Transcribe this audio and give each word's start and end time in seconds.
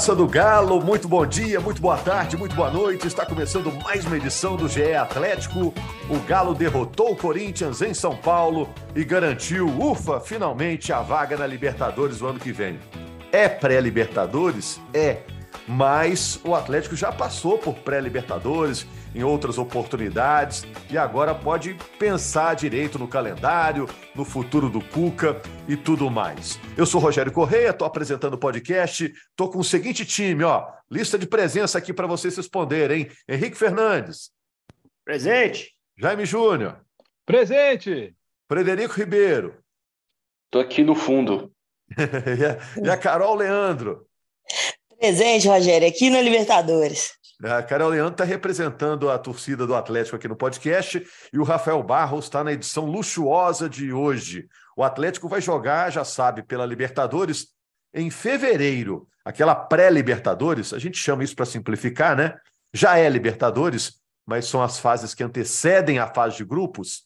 Massa 0.00 0.16
do 0.16 0.26
Galo, 0.26 0.82
muito 0.82 1.06
bom 1.06 1.26
dia, 1.26 1.60
muito 1.60 1.82
boa 1.82 1.98
tarde, 1.98 2.34
muito 2.34 2.56
boa 2.56 2.70
noite. 2.70 3.06
Está 3.06 3.26
começando 3.26 3.70
mais 3.84 4.06
uma 4.06 4.16
edição 4.16 4.56
do 4.56 4.66
GE 4.66 4.94
Atlético. 4.94 5.74
O 6.08 6.18
Galo 6.26 6.54
derrotou 6.54 7.12
o 7.12 7.16
Corinthians 7.16 7.82
em 7.82 7.92
São 7.92 8.16
Paulo 8.16 8.66
e 8.96 9.04
garantiu, 9.04 9.66
ufa, 9.78 10.18
finalmente 10.18 10.90
a 10.90 11.02
vaga 11.02 11.36
na 11.36 11.46
Libertadores 11.46 12.20
do 12.20 12.26
ano 12.26 12.38
que 12.38 12.50
vem. 12.50 12.78
É 13.30 13.46
pré-Libertadores? 13.46 14.80
É 14.94 15.18
mas 15.68 16.40
o 16.42 16.54
Atlético 16.54 16.96
já 16.96 17.12
passou 17.12 17.58
por 17.58 17.74
pré-Libertadores 17.74 18.86
em 19.14 19.22
outras 19.22 19.58
oportunidades 19.58 20.64
e 20.90 20.96
agora 20.96 21.34
pode 21.34 21.74
pensar 21.98 22.54
direito 22.54 22.98
no 22.98 23.08
calendário, 23.08 23.88
no 24.14 24.24
futuro 24.24 24.68
do 24.68 24.80
Cuca 24.80 25.40
e 25.68 25.76
tudo 25.76 26.10
mais. 26.10 26.58
Eu 26.76 26.86
sou 26.86 27.00
Rogério 27.00 27.32
Correia, 27.32 27.70
estou 27.70 27.86
apresentando 27.86 28.34
o 28.34 28.38
podcast, 28.38 29.12
estou 29.30 29.50
com 29.50 29.58
o 29.58 29.64
seguinte 29.64 30.04
time, 30.04 30.44
ó, 30.44 30.66
lista 30.90 31.18
de 31.18 31.26
presença 31.26 31.78
aqui 31.78 31.92
para 31.92 32.06
vocês 32.06 32.36
responderem, 32.36 33.02
hein? 33.02 33.10
Henrique 33.28 33.56
Fernandes. 33.56 34.30
Presente. 35.04 35.74
Jaime 35.98 36.24
Júnior. 36.24 36.80
Presente. 37.26 38.14
Frederico 38.48 38.94
Ribeiro. 38.94 39.58
Estou 40.46 40.60
aqui 40.60 40.82
no 40.82 40.94
fundo. 40.94 41.52
e 42.82 42.88
a 42.88 42.96
Carol 42.96 43.36
Leandro. 43.36 44.06
Presente, 44.98 45.48
Rogério, 45.48 45.86
aqui 45.86 46.10
na 46.10 46.20
Libertadores. 46.20 47.19
A 47.42 47.62
Carol 47.62 47.88
Leandro 47.88 48.12
está 48.12 48.24
representando 48.24 49.10
a 49.10 49.18
torcida 49.18 49.66
do 49.66 49.74
Atlético 49.74 50.14
aqui 50.14 50.28
no 50.28 50.36
podcast 50.36 51.06
e 51.32 51.38
o 51.38 51.42
Rafael 51.42 51.82
Barros 51.82 52.26
está 52.26 52.44
na 52.44 52.52
edição 52.52 52.84
luxuosa 52.84 53.66
de 53.66 53.94
hoje. 53.94 54.46
O 54.76 54.84
Atlético 54.84 55.26
vai 55.26 55.40
jogar, 55.40 55.90
já 55.90 56.04
sabe, 56.04 56.42
pela 56.42 56.66
Libertadores 56.66 57.48
em 57.94 58.10
fevereiro. 58.10 59.08
Aquela 59.24 59.54
pré-Libertadores, 59.54 60.74
a 60.74 60.78
gente 60.78 60.98
chama 60.98 61.24
isso 61.24 61.34
para 61.34 61.46
simplificar, 61.46 62.14
né? 62.14 62.36
Já 62.74 62.98
é 62.98 63.08
Libertadores, 63.08 64.00
mas 64.26 64.46
são 64.46 64.62
as 64.62 64.78
fases 64.78 65.14
que 65.14 65.24
antecedem 65.24 65.98
a 65.98 66.06
fase 66.06 66.36
de 66.36 66.44
grupos. 66.44 67.04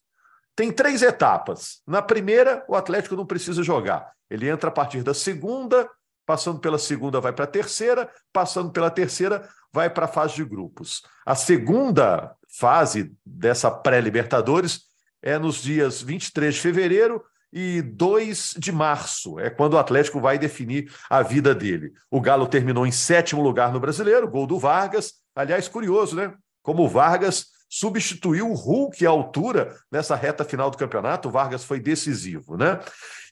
Tem 0.56 0.72
três 0.72 1.00
etapas. 1.02 1.80
Na 1.86 2.02
primeira, 2.02 2.64
o 2.68 2.74
Atlético 2.74 3.14
não 3.14 3.24
precisa 3.24 3.62
jogar. 3.62 4.12
Ele 4.28 4.48
entra 4.48 4.68
a 4.68 4.72
partir 4.72 5.04
da 5.04 5.14
segunda 5.14 5.88
passando 6.26 6.60
pela 6.60 6.78
segunda 6.78 7.20
vai 7.20 7.32
para 7.32 7.44
a 7.44 7.48
terceira, 7.48 8.10
passando 8.32 8.70
pela 8.70 8.90
terceira 8.90 9.48
vai 9.72 9.90
para 9.90 10.04
a 10.04 10.08
fase 10.08 10.34
de 10.36 10.44
grupos. 10.44 11.02
A 11.26 11.34
segunda 11.34 12.34
fase 12.48 13.12
dessa 13.24 13.70
pré-Libertadores 13.70 14.82
é 15.22 15.38
nos 15.38 15.62
dias 15.62 16.00
23 16.00 16.54
de 16.54 16.60
fevereiro 16.60 17.22
e 17.52 17.80
2 17.82 18.56
de 18.58 18.72
março, 18.72 19.38
é 19.38 19.48
quando 19.48 19.74
o 19.74 19.78
Atlético 19.78 20.20
vai 20.20 20.36
definir 20.38 20.92
a 21.08 21.22
vida 21.22 21.54
dele. 21.54 21.92
O 22.10 22.20
Galo 22.20 22.48
terminou 22.48 22.84
em 22.84 22.90
sétimo 22.90 23.40
lugar 23.40 23.72
no 23.72 23.78
Brasileiro, 23.78 24.28
gol 24.28 24.46
do 24.46 24.58
Vargas. 24.58 25.14
Aliás, 25.36 25.68
curioso, 25.68 26.16
né? 26.16 26.34
Como 26.62 26.82
o 26.82 26.88
Vargas 26.88 27.46
substituiu 27.68 28.50
o 28.50 28.54
Hulk 28.54 29.06
à 29.06 29.10
altura 29.10 29.74
nessa 29.90 30.16
reta 30.16 30.44
final 30.44 30.70
do 30.70 30.76
campeonato, 30.76 31.28
o 31.28 31.30
Vargas 31.30 31.64
foi 31.64 31.78
decisivo, 31.78 32.56
né? 32.56 32.80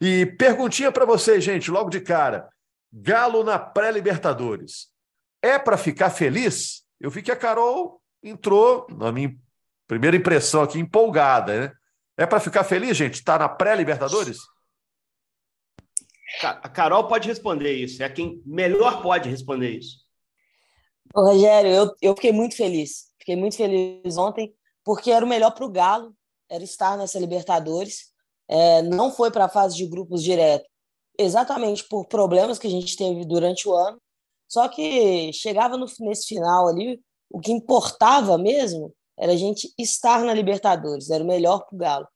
E 0.00 0.26
perguntinha 0.38 0.90
para 0.92 1.04
vocês, 1.04 1.42
gente, 1.42 1.70
logo 1.70 1.90
de 1.90 2.00
cara. 2.00 2.48
Galo 2.92 3.42
na 3.42 3.58
pré-Libertadores. 3.58 4.88
É 5.40 5.58
para 5.58 5.78
ficar 5.78 6.10
feliz? 6.10 6.82
Eu 7.00 7.10
vi 7.10 7.22
que 7.22 7.32
a 7.32 7.36
Carol 7.36 8.00
entrou, 8.22 8.86
na 8.90 9.10
minha 9.10 9.34
primeira 9.88 10.16
impressão 10.16 10.62
aqui, 10.62 10.78
empolgada, 10.78 11.60
né? 11.60 11.72
É 12.16 12.26
para 12.26 12.40
ficar 12.40 12.62
feliz, 12.64 12.96
gente? 12.96 13.14
Está 13.14 13.38
na 13.38 13.48
pré-Libertadores? 13.48 14.38
A 16.42 16.68
Carol 16.68 17.08
pode 17.08 17.28
responder 17.28 17.72
isso, 17.72 18.02
é 18.02 18.08
quem 18.08 18.42
melhor 18.46 19.02
pode 19.02 19.28
responder 19.28 19.70
isso. 19.70 19.98
Ô, 21.14 21.22
Rogério, 21.26 21.70
eu, 21.70 21.94
eu 22.00 22.14
fiquei 22.14 22.32
muito 22.32 22.56
feliz. 22.56 23.12
Fiquei 23.18 23.36
muito 23.36 23.56
feliz 23.56 24.16
ontem, 24.16 24.54
porque 24.84 25.10
era 25.10 25.24
o 25.24 25.28
melhor 25.28 25.52
para 25.52 25.64
o 25.64 25.70
Galo, 25.70 26.14
era 26.50 26.64
estar 26.64 26.96
nessa 26.96 27.18
Libertadores. 27.18 28.12
É, 28.48 28.82
não 28.82 29.12
foi 29.12 29.30
para 29.30 29.44
a 29.44 29.48
fase 29.48 29.76
de 29.76 29.86
grupos 29.86 30.22
direto, 30.22 30.68
exatamente 31.22 31.86
por 31.88 32.06
problemas 32.06 32.58
que 32.58 32.66
a 32.66 32.70
gente 32.70 32.96
teve 32.96 33.24
durante 33.24 33.68
o 33.68 33.74
ano. 33.74 33.98
Só 34.48 34.68
que 34.68 35.32
chegava 35.32 35.76
no, 35.76 35.86
nesse 36.00 36.26
final 36.26 36.68
ali, 36.68 37.00
o 37.30 37.40
que 37.40 37.52
importava 37.52 38.36
mesmo 38.36 38.94
era 39.18 39.32
a 39.32 39.36
gente 39.36 39.72
estar 39.78 40.24
na 40.24 40.34
Libertadores, 40.34 41.10
era 41.10 41.24
o 41.24 41.26
melhor 41.26 41.64
para 41.66 41.74
o 41.74 41.78
Galo. 41.78 42.08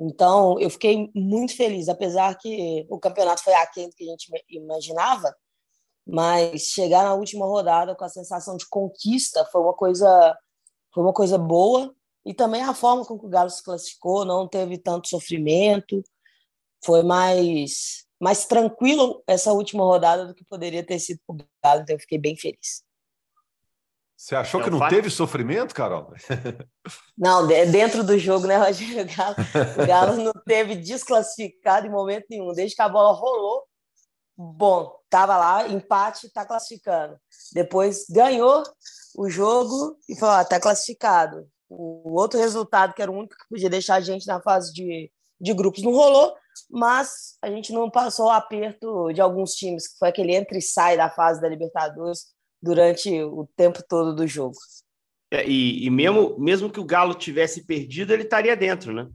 Então, 0.00 0.58
eu 0.58 0.68
fiquei 0.70 1.10
muito 1.14 1.56
feliz, 1.56 1.88
apesar 1.88 2.36
que 2.36 2.84
o 2.90 2.98
campeonato 2.98 3.42
foi 3.42 3.54
aquém 3.54 3.88
do 3.88 3.94
que 3.94 4.04
a 4.04 4.10
gente 4.10 4.28
imaginava, 4.48 5.34
mas 6.06 6.62
chegar 6.62 7.04
na 7.04 7.14
última 7.14 7.46
rodada 7.46 7.94
com 7.94 8.04
a 8.04 8.08
sensação 8.08 8.56
de 8.56 8.68
conquista 8.68 9.44
foi 9.46 9.62
uma 9.62 9.72
coisa 9.72 10.36
foi 10.92 11.02
uma 11.02 11.12
coisa 11.12 11.36
boa 11.38 11.94
e 12.24 12.32
também 12.32 12.62
a 12.62 12.74
forma 12.74 13.04
com 13.04 13.18
que 13.18 13.26
o 13.26 13.28
Galo 13.28 13.50
se 13.50 13.62
classificou, 13.62 14.24
não 14.24 14.46
teve 14.48 14.78
tanto 14.78 15.08
sofrimento, 15.08 16.02
foi 16.84 17.02
mais 17.02 18.04
mais 18.24 18.46
tranquilo 18.46 19.22
essa 19.26 19.52
última 19.52 19.84
rodada 19.84 20.24
do 20.24 20.34
que 20.34 20.42
poderia 20.46 20.82
ter 20.82 20.98
sido 20.98 21.20
para 21.26 21.34
o 21.34 21.46
Galo, 21.62 21.82
então 21.82 21.94
eu 21.94 22.00
fiquei 22.00 22.16
bem 22.16 22.34
feliz. 22.34 22.82
Você 24.16 24.34
achou 24.34 24.62
que 24.62 24.70
não 24.70 24.88
teve 24.88 25.10
sofrimento, 25.10 25.74
Carol? 25.74 26.10
Não, 27.18 27.46
dentro 27.46 28.02
do 28.02 28.18
jogo, 28.18 28.46
né, 28.46 28.56
Rogério? 28.56 29.02
O 29.02 29.14
Galo, 29.14 29.36
o 29.82 29.86
Galo 29.86 30.16
não 30.22 30.32
teve 30.46 30.76
desclassificado 30.76 31.86
em 31.86 31.90
momento 31.90 32.24
nenhum. 32.30 32.52
Desde 32.54 32.74
que 32.74 32.80
a 32.80 32.88
bola 32.88 33.12
rolou, 33.12 33.64
bom, 34.34 34.96
tava 35.10 35.36
lá, 35.36 35.68
empate, 35.68 36.32
tá 36.32 36.46
classificando. 36.46 37.18
Depois 37.52 38.06
ganhou 38.08 38.62
o 39.18 39.28
jogo 39.28 39.98
e 40.08 40.18
falou: 40.18 40.36
ah, 40.36 40.44
tá 40.44 40.58
classificado. 40.58 41.46
O 41.68 42.18
outro 42.18 42.40
resultado, 42.40 42.94
que 42.94 43.02
era 43.02 43.10
o 43.10 43.14
único 43.14 43.36
que 43.36 43.48
podia 43.50 43.68
deixar 43.68 43.96
a 43.96 44.00
gente 44.00 44.26
na 44.26 44.40
fase 44.40 44.72
de, 44.72 45.10
de 45.40 45.52
grupos, 45.54 45.82
não 45.82 45.92
rolou 45.92 46.34
mas 46.70 47.36
a 47.42 47.50
gente 47.50 47.72
não 47.72 47.90
passou 47.90 48.26
o 48.26 48.30
aperto 48.30 49.12
de 49.12 49.20
alguns 49.20 49.54
times, 49.54 49.88
que 49.88 49.98
foi 49.98 50.08
aquele 50.08 50.34
entra 50.34 50.56
e 50.56 50.62
sai 50.62 50.96
da 50.96 51.10
fase 51.10 51.40
da 51.40 51.48
Libertadores 51.48 52.26
durante 52.62 53.22
o 53.22 53.48
tempo 53.56 53.82
todo 53.86 54.14
do 54.14 54.26
jogo. 54.26 54.56
É, 55.30 55.46
e, 55.46 55.84
e 55.84 55.90
mesmo, 55.90 56.38
mesmo 56.38 56.70
que 56.70 56.80
o 56.80 56.84
Galo 56.84 57.14
tivesse 57.14 57.66
perdido, 57.66 58.12
ele 58.12 58.22
estaria 58.22 58.56
dentro, 58.56 58.92
né? 58.92 59.08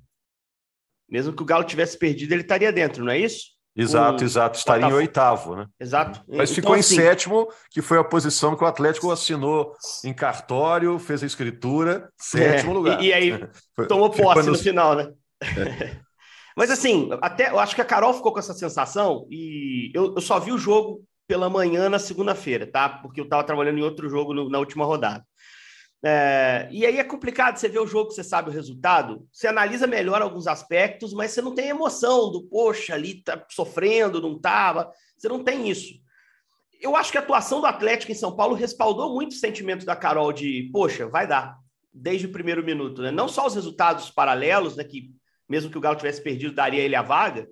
Mesmo 1.10 1.34
que 1.34 1.42
o 1.42 1.46
Galo 1.46 1.64
tivesse 1.64 1.98
perdido, 1.98 2.34
ele 2.34 2.42
estaria 2.42 2.72
dentro, 2.72 3.04
não 3.04 3.12
é 3.12 3.18
isso? 3.18 3.58
Exato, 3.76 4.24
o... 4.24 4.26
exato. 4.26 4.58
Estaria 4.58 4.88
em 4.88 4.94
oitavo, 4.94 5.56
né? 5.56 5.66
Exato. 5.80 6.22
Mas 6.28 6.52
então, 6.52 6.56
ficou 6.56 6.76
em 6.76 6.82
assim... 6.82 6.96
sétimo, 6.96 7.48
que 7.72 7.82
foi 7.82 7.98
a 7.98 8.04
posição 8.04 8.56
que 8.56 8.64
o 8.64 8.68
Atlético 8.68 9.10
assinou 9.10 9.74
em 10.04 10.14
cartório, 10.14 11.00
fez 11.00 11.24
a 11.24 11.26
escritura, 11.26 12.12
sétimo 12.20 12.72
é, 12.72 12.74
lugar. 12.74 13.02
E, 13.02 13.08
e 13.08 13.14
aí 13.14 13.48
tomou 13.88 14.10
posse 14.10 14.46
no... 14.46 14.52
no 14.52 14.58
final, 14.58 14.96
né? 14.96 15.14
É. 15.42 16.00
Mas 16.60 16.70
assim, 16.70 17.08
até 17.22 17.52
eu 17.52 17.58
acho 17.58 17.74
que 17.74 17.80
a 17.80 17.86
Carol 17.86 18.14
ficou 18.14 18.34
com 18.34 18.40
essa 18.40 18.54
sensação 18.54 19.26
e 19.32 19.94
eu, 19.94 20.14
eu 20.14 20.20
só 20.20 20.42
vi 20.42 20.52
o 20.52 20.58
jogo 20.58 21.06
pela 21.26 21.50
manhã 21.50 21.88
na 21.88 21.98
segunda-feira, 21.98 22.68
tá? 22.68 22.90
Porque 22.90 23.22
eu 23.22 23.24
estava 23.24 23.46
trabalhando 23.46 23.78
em 23.78 23.82
outro 23.82 24.10
jogo 24.10 24.34
no, 24.34 24.50
na 24.50 24.60
última 24.60 24.84
rodada. 24.84 25.26
É, 26.04 26.68
e 26.70 26.86
aí 26.86 27.00
é 27.00 27.04
complicado 27.06 27.56
você 27.56 27.70
ver 27.70 27.80
o 27.80 27.88
jogo, 27.88 28.12
você 28.12 28.26
sabe 28.26 28.50
o 28.50 28.52
resultado, 28.52 29.26
você 29.32 29.48
analisa 29.48 29.88
melhor 29.88 30.22
alguns 30.22 30.48
aspectos, 30.48 31.14
mas 31.14 31.32
você 31.32 31.42
não 31.42 31.56
tem 31.56 31.70
emoção 31.70 32.30
do 32.30 32.44
poxa, 32.44 32.94
ali 32.94 33.24
tá 33.24 33.42
sofrendo, 33.48 34.22
não 34.22 34.38
tava. 34.38 34.92
Você 35.18 35.30
não 35.30 35.42
tem 35.42 35.70
isso. 35.70 35.94
Eu 36.82 36.94
acho 36.94 37.10
que 37.10 37.18
a 37.18 37.22
atuação 37.22 37.62
do 37.62 37.68
Atlético 37.68 38.12
em 38.12 38.16
São 38.16 38.36
Paulo 38.36 38.54
respaldou 38.54 39.14
muito 39.14 39.32
o 39.32 39.40
sentimento 39.40 39.86
da 39.86 39.96
Carol 39.96 40.34
de, 40.34 40.70
poxa, 40.74 41.08
vai 41.08 41.26
dar, 41.26 41.58
desde 41.94 42.26
o 42.26 42.34
primeiro 42.34 42.62
minuto, 42.66 43.02
né? 43.02 43.12
Não 43.12 43.30
só 43.30 43.48
os 43.48 43.56
resultados 43.56 44.10
paralelos, 44.10 44.76
né? 44.76 44.84
Que 44.84 45.18
mesmo 45.50 45.72
que 45.72 45.78
o 45.78 45.82
Galo 45.82 45.98
tivesse 45.98 46.22
perdido, 46.22 46.54
daria 46.54 46.82
ele 46.82 46.96
a 46.96 47.02
vaga. 47.02 47.48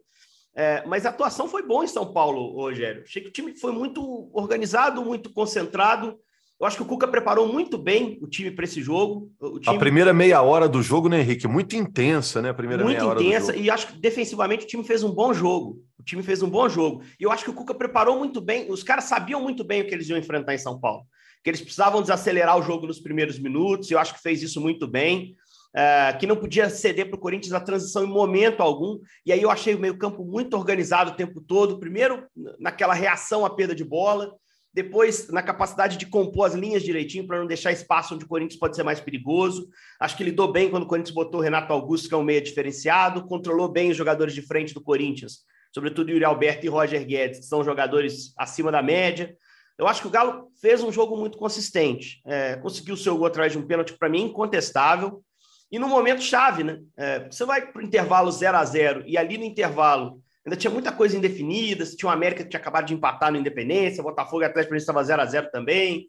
É, 0.55 0.83
mas 0.87 1.05
a 1.05 1.09
atuação 1.09 1.47
foi 1.47 1.63
boa 1.63 1.83
em 1.83 1.87
São 1.87 2.11
Paulo, 2.13 2.53
Rogério. 2.55 3.03
Achei 3.03 3.21
que 3.21 3.29
o 3.29 3.31
time 3.31 3.55
foi 3.57 3.71
muito 3.71 4.29
organizado, 4.33 5.03
muito 5.03 5.31
concentrado. 5.31 6.17
Eu 6.59 6.65
acho 6.65 6.77
que 6.77 6.81
o 6.81 6.87
Cuca 6.87 7.07
preparou 7.07 7.47
muito 7.47 7.77
bem 7.77 8.17
o 8.19 8.27
time 8.27 8.49
para 8.49 8.65
esse 8.65 8.81
jogo. 8.81 9.31
Time... 9.61 9.75
A 9.75 9.77
primeira 9.77 10.11
meia 10.11 10.41
hora 10.41 10.67
do 10.67 10.81
jogo, 10.81 11.07
né, 11.07 11.19
Henrique? 11.19 11.47
Muito 11.47 11.75
intensa, 11.75 12.41
né? 12.41 12.49
A 12.49 12.53
primeira 12.55 12.83
muito 12.83 12.97
meia 12.97 13.07
hora. 13.07 13.19
Muito 13.19 13.29
intensa, 13.29 13.55
e 13.55 13.69
acho 13.69 13.87
que 13.87 13.99
defensivamente 13.99 14.65
o 14.65 14.67
time 14.67 14.83
fez 14.83 15.03
um 15.03 15.11
bom 15.11 15.31
jogo. 15.31 15.79
O 15.99 16.03
time 16.03 16.23
fez 16.23 16.41
um 16.41 16.49
bom 16.49 16.67
jogo. 16.67 17.03
E 17.19 17.23
eu 17.23 17.31
acho 17.31 17.43
que 17.43 17.51
o 17.51 17.53
Cuca 17.53 17.75
preparou 17.75 18.17
muito 18.17 18.41
bem. 18.41 18.71
Os 18.71 18.81
caras 18.81 19.03
sabiam 19.03 19.39
muito 19.39 19.63
bem 19.63 19.83
o 19.83 19.87
que 19.87 19.93
eles 19.93 20.09
iam 20.09 20.17
enfrentar 20.17 20.55
em 20.55 20.57
São 20.57 20.79
Paulo. 20.79 21.03
Que 21.43 21.51
eles 21.51 21.61
precisavam 21.61 22.01
desacelerar 22.01 22.57
o 22.57 22.63
jogo 22.63 22.87
nos 22.87 22.99
primeiros 22.99 23.37
minutos, 23.37 23.91
e 23.91 23.93
eu 23.93 23.99
acho 23.99 24.15
que 24.15 24.21
fez 24.21 24.41
isso 24.41 24.59
muito 24.59 24.87
bem. 24.87 25.35
É, 25.77 26.13
que 26.13 26.25
não 26.25 26.35
podia 26.35 26.71
ceder 26.71 27.07
para 27.07 27.17
o 27.17 27.19
Corinthians 27.19 27.51
na 27.51 27.59
transição 27.59 28.03
em 28.03 28.07
momento 28.07 28.61
algum. 28.61 28.99
E 29.23 29.31
aí 29.31 29.41
eu 29.41 29.51
achei 29.51 29.75
o 29.75 29.79
meio-campo 29.79 30.25
muito 30.25 30.55
organizado 30.55 31.11
o 31.11 31.15
tempo 31.15 31.39
todo. 31.39 31.79
Primeiro, 31.79 32.25
naquela 32.59 32.95
reação 32.95 33.45
à 33.45 33.49
perda 33.49 33.75
de 33.75 33.83
bola 33.83 34.33
depois 34.77 35.27
na 35.29 35.41
capacidade 35.41 35.97
de 35.97 36.05
compor 36.05 36.45
as 36.45 36.53
linhas 36.53 36.83
direitinho 36.83 37.25
para 37.25 37.39
não 37.39 37.47
deixar 37.47 37.71
espaço 37.71 38.13
onde 38.13 38.25
o 38.25 38.27
Corinthians 38.27 38.59
pode 38.59 38.75
ser 38.75 38.83
mais 38.83 38.99
perigoso. 38.99 39.67
Acho 39.99 40.15
que 40.15 40.23
lidou 40.23 40.51
bem 40.51 40.69
quando 40.69 40.83
o 40.83 40.87
Corinthians 40.87 41.15
botou 41.15 41.39
o 41.39 41.43
Renato 41.43 41.73
Augusto, 41.73 42.07
que 42.07 42.13
é 42.13 42.17
um 42.17 42.21
meia 42.21 42.39
diferenciado, 42.39 43.25
controlou 43.25 43.67
bem 43.67 43.89
os 43.89 43.97
jogadores 43.97 44.35
de 44.35 44.43
frente 44.43 44.75
do 44.75 44.81
Corinthians, 44.81 45.39
sobretudo 45.73 46.11
Yuri 46.11 46.23
Alberto 46.23 46.63
e 46.63 46.69
Roger 46.69 47.03
Guedes, 47.03 47.39
que 47.39 47.45
são 47.45 47.63
jogadores 47.63 48.33
acima 48.37 48.71
da 48.71 48.83
média. 48.83 49.35
Eu 49.79 49.87
acho 49.87 50.01
que 50.01 50.07
o 50.07 50.11
Galo 50.11 50.51
fez 50.61 50.83
um 50.83 50.91
jogo 50.91 51.17
muito 51.17 51.39
consistente, 51.39 52.21
é, 52.23 52.55
conseguiu 52.57 52.93
o 52.93 52.97
seu 52.97 53.17
gol 53.17 53.25
atrás 53.25 53.51
de 53.51 53.57
um 53.57 53.65
pênalti, 53.65 53.97
para 53.97 54.09
mim, 54.09 54.25
incontestável. 54.25 55.23
E 55.71 55.77
no 55.77 55.87
momento 55.87 56.21
chave, 56.21 56.63
né? 56.63 56.79
É, 56.95 57.29
você 57.29 57.45
vai 57.45 57.71
para 57.71 57.81
o 57.81 57.85
intervalo 57.85 58.31
0 58.31 58.57
a 58.57 58.63
0 58.63 59.03
e 59.05 59.17
ali 59.17 59.37
no 59.37 59.43
intervalo 59.43 60.21
Ainda 60.47 60.55
tinha 60.55 60.71
muita 60.71 60.93
coisa 60.93 61.17
indefinida. 61.17 61.85
Tinha 61.85 62.09
o 62.09 62.11
América 62.11 62.41
que 62.41 62.49
tinha 62.49 62.59
acabado 62.59 62.85
de 62.85 62.93
empatar 62.93 63.29
no 63.29 63.37
Independência, 63.37 64.01
Botafogo 64.01 64.43
e 64.43 64.45
Atlético 64.45 64.75
estava 64.75 65.03
0 65.03 65.21
a 65.21 65.25
0 65.25 65.51
também. 65.51 66.07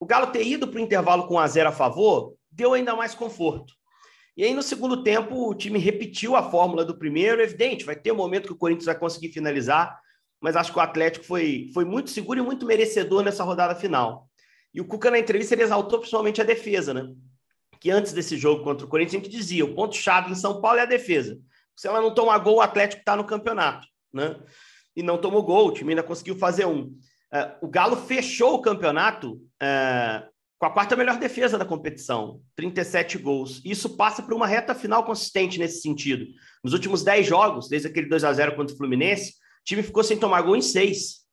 O 0.00 0.04
Galo 0.04 0.26
ter 0.26 0.44
ido 0.44 0.66
para 0.66 0.78
o 0.78 0.82
intervalo 0.82 1.28
com 1.28 1.34
1 1.34 1.38
a 1.38 1.46
0 1.46 1.68
a 1.68 1.72
favor 1.72 2.34
deu 2.50 2.74
ainda 2.74 2.96
mais 2.96 3.14
conforto. 3.14 3.72
E 4.36 4.42
aí, 4.42 4.52
no 4.52 4.62
segundo 4.62 5.04
tempo, 5.04 5.48
o 5.48 5.54
time 5.54 5.78
repetiu 5.78 6.34
a 6.34 6.50
fórmula 6.50 6.84
do 6.84 6.98
primeiro. 6.98 7.40
Evidente, 7.40 7.84
vai 7.84 7.94
ter 7.94 8.10
um 8.10 8.16
momento 8.16 8.48
que 8.48 8.52
o 8.52 8.58
Corinthians 8.58 8.86
vai 8.86 8.98
conseguir 8.98 9.28
finalizar, 9.28 9.96
mas 10.40 10.56
acho 10.56 10.72
que 10.72 10.78
o 10.78 10.82
Atlético 10.82 11.24
foi, 11.24 11.70
foi 11.72 11.84
muito 11.84 12.10
seguro 12.10 12.40
e 12.40 12.42
muito 12.42 12.66
merecedor 12.66 13.22
nessa 13.22 13.44
rodada 13.44 13.76
final. 13.76 14.28
E 14.74 14.80
o 14.80 14.84
Cuca, 14.84 15.12
na 15.12 15.18
entrevista, 15.20 15.54
ele 15.54 15.62
exaltou 15.62 16.00
principalmente 16.00 16.40
a 16.40 16.44
defesa, 16.44 16.92
né? 16.92 17.06
Que 17.80 17.90
antes 17.90 18.12
desse 18.12 18.36
jogo 18.36 18.64
contra 18.64 18.86
o 18.86 18.88
Corinthians, 18.88 19.12
sempre 19.12 19.28
dizia: 19.28 19.64
o 19.64 19.74
ponto-chave 19.74 20.30
em 20.30 20.34
São 20.34 20.60
Paulo 20.60 20.78
é 20.78 20.82
a 20.82 20.86
defesa. 20.86 21.38
Se 21.76 21.86
ela 21.86 22.00
não 22.00 22.14
tomar 22.14 22.38
gol, 22.38 22.56
o 22.56 22.60
Atlético 22.60 23.00
está 23.00 23.16
no 23.16 23.24
campeonato, 23.24 23.86
né? 24.12 24.36
E 24.96 25.02
não 25.02 25.18
tomou 25.18 25.42
gol, 25.42 25.68
o 25.68 25.72
time 25.72 25.92
ainda 25.92 26.02
conseguiu 26.02 26.36
fazer 26.36 26.64
um. 26.64 26.84
Uh, 26.84 27.52
o 27.60 27.68
Galo 27.68 27.96
fechou 27.96 28.54
o 28.54 28.62
campeonato 28.62 29.34
uh, 29.34 30.26
com 30.58 30.66
a 30.66 30.70
quarta 30.70 30.96
melhor 30.96 31.18
defesa 31.18 31.58
da 31.58 31.66
competição, 31.66 32.40
37 32.54 33.18
gols. 33.18 33.60
Isso 33.64 33.90
passa 33.96 34.22
por 34.22 34.32
uma 34.32 34.46
reta 34.46 34.74
final 34.74 35.04
consistente 35.04 35.58
nesse 35.58 35.82
sentido. 35.82 36.26
Nos 36.64 36.72
últimos 36.72 37.04
10 37.04 37.26
jogos, 37.26 37.68
desde 37.68 37.88
aquele 37.88 38.08
2 38.08 38.24
a 38.24 38.32
0 38.32 38.56
contra 38.56 38.74
o 38.74 38.78
Fluminense, 38.78 39.32
o 39.32 39.64
time 39.64 39.82
ficou 39.82 40.02
sem 40.02 40.16
tomar 40.16 40.40
gol 40.42 40.56
em 40.56 40.62
seis. 40.62 41.26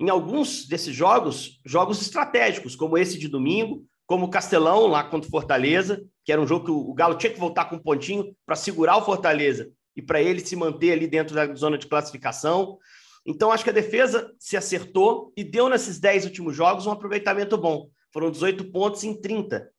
Em 0.00 0.08
alguns 0.08 0.66
desses 0.66 0.94
jogos, 0.94 1.60
jogos 1.66 2.00
estratégicos, 2.00 2.74
como 2.74 2.96
esse 2.96 3.18
de 3.18 3.28
domingo, 3.28 3.84
como 4.06 4.26
o 4.26 4.30
Castelão 4.30 4.86
lá 4.86 5.04
contra 5.04 5.28
o 5.28 5.30
Fortaleza, 5.30 6.04
que 6.24 6.32
era 6.32 6.40
um 6.40 6.46
jogo 6.46 6.66
que 6.66 6.70
o 6.70 6.94
Galo 6.94 7.16
tinha 7.16 7.32
que 7.32 7.40
voltar 7.40 7.66
com 7.66 7.76
um 7.76 7.82
pontinho 7.82 8.34
para 8.44 8.56
segurar 8.56 8.96
o 8.96 9.04
Fortaleza 9.04 9.70
e 9.96 10.02
para 10.02 10.20
ele 10.20 10.40
se 10.40 10.56
manter 10.56 10.92
ali 10.92 11.06
dentro 11.06 11.34
da 11.34 11.52
zona 11.54 11.78
de 11.78 11.86
classificação. 11.86 12.78
Então, 13.26 13.52
acho 13.52 13.64
que 13.64 13.70
a 13.70 13.74
defesa 13.74 14.32
se 14.38 14.56
acertou 14.56 15.32
e 15.36 15.44
deu 15.44 15.68
nesses 15.68 16.00
10 16.00 16.24
últimos 16.24 16.56
jogos 16.56 16.86
um 16.86 16.90
aproveitamento 16.90 17.56
bom. 17.56 17.88
Foram 18.12 18.30
18 18.30 18.70
pontos 18.70 19.04
em 19.04 19.18
30. 19.18 19.70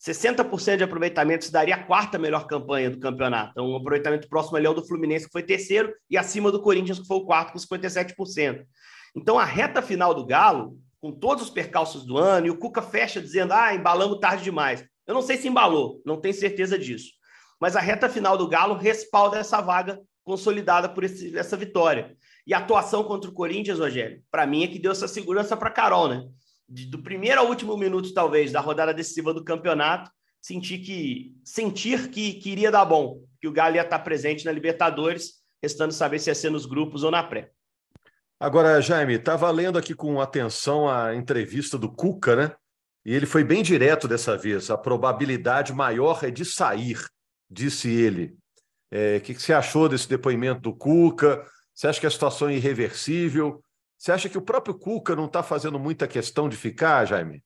60% 0.00 0.76
de 0.78 0.84
aproveitamento 0.84 1.44
se 1.44 1.52
daria 1.52 1.76
a 1.76 1.82
quarta 1.84 2.18
melhor 2.18 2.46
campanha 2.46 2.90
do 2.90 2.98
campeonato. 2.98 3.52
Então, 3.52 3.70
um 3.70 3.76
aproveitamento 3.76 4.28
próximo 4.28 4.56
ali 4.56 4.66
ao 4.66 4.74
do 4.74 4.86
Fluminense, 4.86 5.26
que 5.26 5.32
foi 5.32 5.42
terceiro, 5.42 5.92
e 6.10 6.18
acima 6.18 6.50
do 6.50 6.60
Corinthians, 6.60 6.98
que 6.98 7.06
foi 7.06 7.18
o 7.18 7.24
quarto, 7.24 7.52
com 7.52 7.58
57%. 7.58 8.64
Então, 9.14 9.38
a 9.38 9.44
reta 9.44 9.80
final 9.80 10.12
do 10.12 10.26
Galo, 10.26 10.76
com 11.02 11.12
todos 11.12 11.44
os 11.44 11.50
percalços 11.50 12.06
do 12.06 12.16
ano, 12.16 12.46
e 12.46 12.50
o 12.50 12.56
Cuca 12.56 12.80
fecha 12.80 13.20
dizendo: 13.20 13.52
ah, 13.52 13.74
embalamos 13.74 14.20
tarde 14.20 14.44
demais. 14.44 14.82
Eu 15.06 15.12
não 15.12 15.20
sei 15.20 15.36
se 15.36 15.48
embalou, 15.48 16.00
não 16.06 16.18
tenho 16.18 16.32
certeza 16.32 16.78
disso 16.78 17.10
mas 17.62 17.76
a 17.76 17.80
reta 17.80 18.08
final 18.08 18.36
do 18.36 18.48
Galo 18.48 18.74
respalda 18.74 19.38
essa 19.38 19.60
vaga 19.60 20.02
consolidada 20.24 20.88
por 20.88 21.04
esse, 21.04 21.38
essa 21.38 21.56
vitória. 21.56 22.16
E 22.44 22.52
a 22.52 22.58
atuação 22.58 23.04
contra 23.04 23.30
o 23.30 23.32
Corinthians, 23.32 23.78
Rogério, 23.78 24.20
para 24.32 24.44
mim 24.44 24.64
é 24.64 24.66
que 24.66 24.80
deu 24.80 24.90
essa 24.90 25.06
segurança 25.06 25.56
para 25.56 25.70
Carol, 25.70 26.08
né? 26.08 26.24
De, 26.68 26.86
do 26.86 27.00
primeiro 27.00 27.40
ao 27.40 27.46
último 27.46 27.76
minuto, 27.76 28.12
talvez, 28.12 28.50
da 28.50 28.58
rodada 28.58 28.92
decisiva 28.92 29.32
do 29.32 29.44
campeonato, 29.44 30.10
sentir 30.40 30.78
que 30.78 31.36
sentir 31.44 32.10
que, 32.10 32.32
que 32.32 32.50
iria 32.50 32.68
dar 32.68 32.84
bom, 32.84 33.20
que 33.40 33.46
o 33.46 33.52
Galo 33.52 33.76
ia 33.76 33.82
estar 33.82 34.00
presente 34.00 34.44
na 34.44 34.50
Libertadores, 34.50 35.34
restando 35.62 35.94
saber 35.94 36.18
se 36.18 36.30
ia 36.30 36.34
ser 36.34 36.50
nos 36.50 36.66
grupos 36.66 37.04
ou 37.04 37.12
na 37.12 37.22
pré. 37.22 37.52
Agora, 38.42 38.82
Jaime, 38.82 39.14
estava 39.14 39.48
lendo 39.52 39.78
aqui 39.78 39.94
com 39.94 40.20
atenção 40.20 40.90
a 40.90 41.14
entrevista 41.14 41.78
do 41.78 41.88
Cuca, 41.88 42.34
né? 42.34 42.52
E 43.06 43.14
ele 43.14 43.24
foi 43.24 43.44
bem 43.44 43.62
direto 43.62 44.08
dessa 44.08 44.36
vez. 44.36 44.68
A 44.68 44.76
probabilidade 44.76 45.72
maior 45.72 46.24
é 46.24 46.30
de 46.30 46.44
sair 46.44 46.98
disse 47.48 47.88
ele. 47.88 48.36
É, 48.90 49.18
o 49.18 49.20
que, 49.20 49.34
que 49.34 49.40
você 49.40 49.52
achou 49.52 49.88
desse 49.88 50.08
depoimento 50.08 50.60
do 50.60 50.74
Cuca? 50.74 51.46
Você 51.72 51.86
acha 51.86 52.00
que 52.00 52.06
a 52.06 52.10
situação 52.10 52.48
é 52.48 52.54
irreversível? 52.54 53.62
Você 53.96 54.10
acha 54.10 54.28
que 54.28 54.38
o 54.38 54.42
próprio 54.42 54.76
Cuca 54.76 55.14
não 55.14 55.26
está 55.26 55.44
fazendo 55.44 55.78
muita 55.78 56.08
questão 56.08 56.48
de 56.48 56.56
ficar, 56.56 57.04
Jaime? 57.04 57.44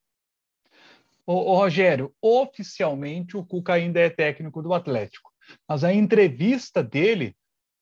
Ô, 1.27 1.35
ô, 1.53 1.57
Rogério, 1.59 2.11
oficialmente 2.23 3.37
o 3.37 3.45
Cuca 3.45 3.75
ainda 3.75 4.01
é 4.01 4.09
técnico 4.09 4.63
do 4.63 4.73
Atlético, 4.73 5.31
mas 5.69 5.85
a 5.85 5.93
entrevista 5.93 6.83
dele 6.83 7.37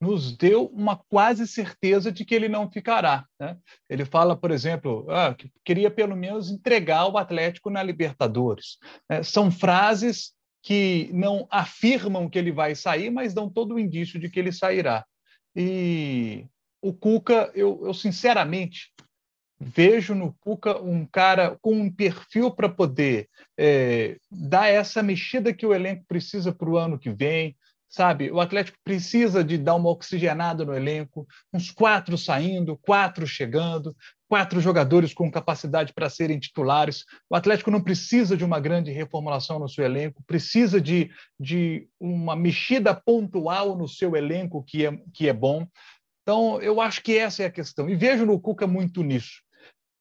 nos 0.04 0.36
deu 0.36 0.66
uma 0.66 0.96
quase 1.08 1.46
certeza 1.48 2.12
de 2.12 2.24
que 2.24 2.34
ele 2.34 2.48
não 2.48 2.70
ficará. 2.70 3.24
Né? 3.40 3.56
Ele 3.88 4.04
fala, 4.04 4.36
por 4.36 4.50
exemplo, 4.50 5.06
ah, 5.08 5.34
que 5.34 5.50
queria 5.64 5.90
pelo 5.90 6.14
menos 6.14 6.50
entregar 6.50 7.06
o 7.06 7.16
Atlético 7.16 7.70
na 7.70 7.82
Libertadores. 7.82 8.76
É, 9.08 9.22
são 9.22 9.50
frases 9.50 10.32
que 10.62 11.10
não 11.12 11.46
afirmam 11.50 12.28
que 12.28 12.38
ele 12.38 12.52
vai 12.52 12.74
sair, 12.74 13.10
mas 13.10 13.32
dão 13.32 13.48
todo 13.48 13.74
o 13.74 13.78
indício 13.78 14.20
de 14.20 14.28
que 14.28 14.38
ele 14.38 14.52
sairá. 14.52 15.04
E 15.56 16.46
o 16.82 16.92
Cuca, 16.92 17.50
eu, 17.54 17.80
eu 17.86 17.94
sinceramente 17.94 18.92
vejo 19.58 20.14
no 20.14 20.34
Cuca 20.34 20.80
um 20.82 21.06
cara 21.06 21.56
com 21.62 21.72
um 21.72 21.90
perfil 21.90 22.50
para 22.50 22.68
poder 22.68 23.28
é, 23.58 24.18
dar 24.30 24.68
essa 24.68 25.02
mexida 25.02 25.54
que 25.54 25.64
o 25.64 25.72
elenco 25.72 26.04
precisa 26.06 26.52
para 26.52 26.68
o 26.68 26.76
ano 26.76 26.98
que 26.98 27.10
vem, 27.10 27.56
sabe? 27.94 28.30
O 28.32 28.40
Atlético 28.40 28.76
precisa 28.82 29.44
de 29.44 29.56
dar 29.56 29.76
uma 29.76 29.88
oxigenada 29.88 30.64
no 30.64 30.74
elenco, 30.74 31.26
uns 31.52 31.70
quatro 31.70 32.18
saindo, 32.18 32.76
quatro 32.76 33.24
chegando, 33.24 33.96
quatro 34.28 34.60
jogadores 34.60 35.14
com 35.14 35.30
capacidade 35.30 35.92
para 35.94 36.10
serem 36.10 36.40
titulares. 36.40 37.04
O 37.30 37.36
Atlético 37.36 37.70
não 37.70 37.80
precisa 37.80 38.36
de 38.36 38.44
uma 38.44 38.58
grande 38.58 38.90
reformulação 38.90 39.60
no 39.60 39.68
seu 39.68 39.84
elenco, 39.84 40.24
precisa 40.26 40.80
de, 40.80 41.08
de 41.38 41.88
uma 42.00 42.34
mexida 42.34 42.92
pontual 42.92 43.76
no 43.76 43.86
seu 43.86 44.16
elenco 44.16 44.64
que 44.64 44.84
é, 44.84 44.98
que 45.12 45.28
é 45.28 45.32
bom. 45.32 45.64
Então, 46.22 46.60
eu 46.60 46.80
acho 46.80 47.00
que 47.00 47.16
essa 47.16 47.44
é 47.44 47.46
a 47.46 47.50
questão. 47.50 47.88
E 47.88 47.94
vejo 47.94 48.26
no 48.26 48.40
Cuca 48.40 48.66
muito 48.66 49.04
nisso. 49.04 49.40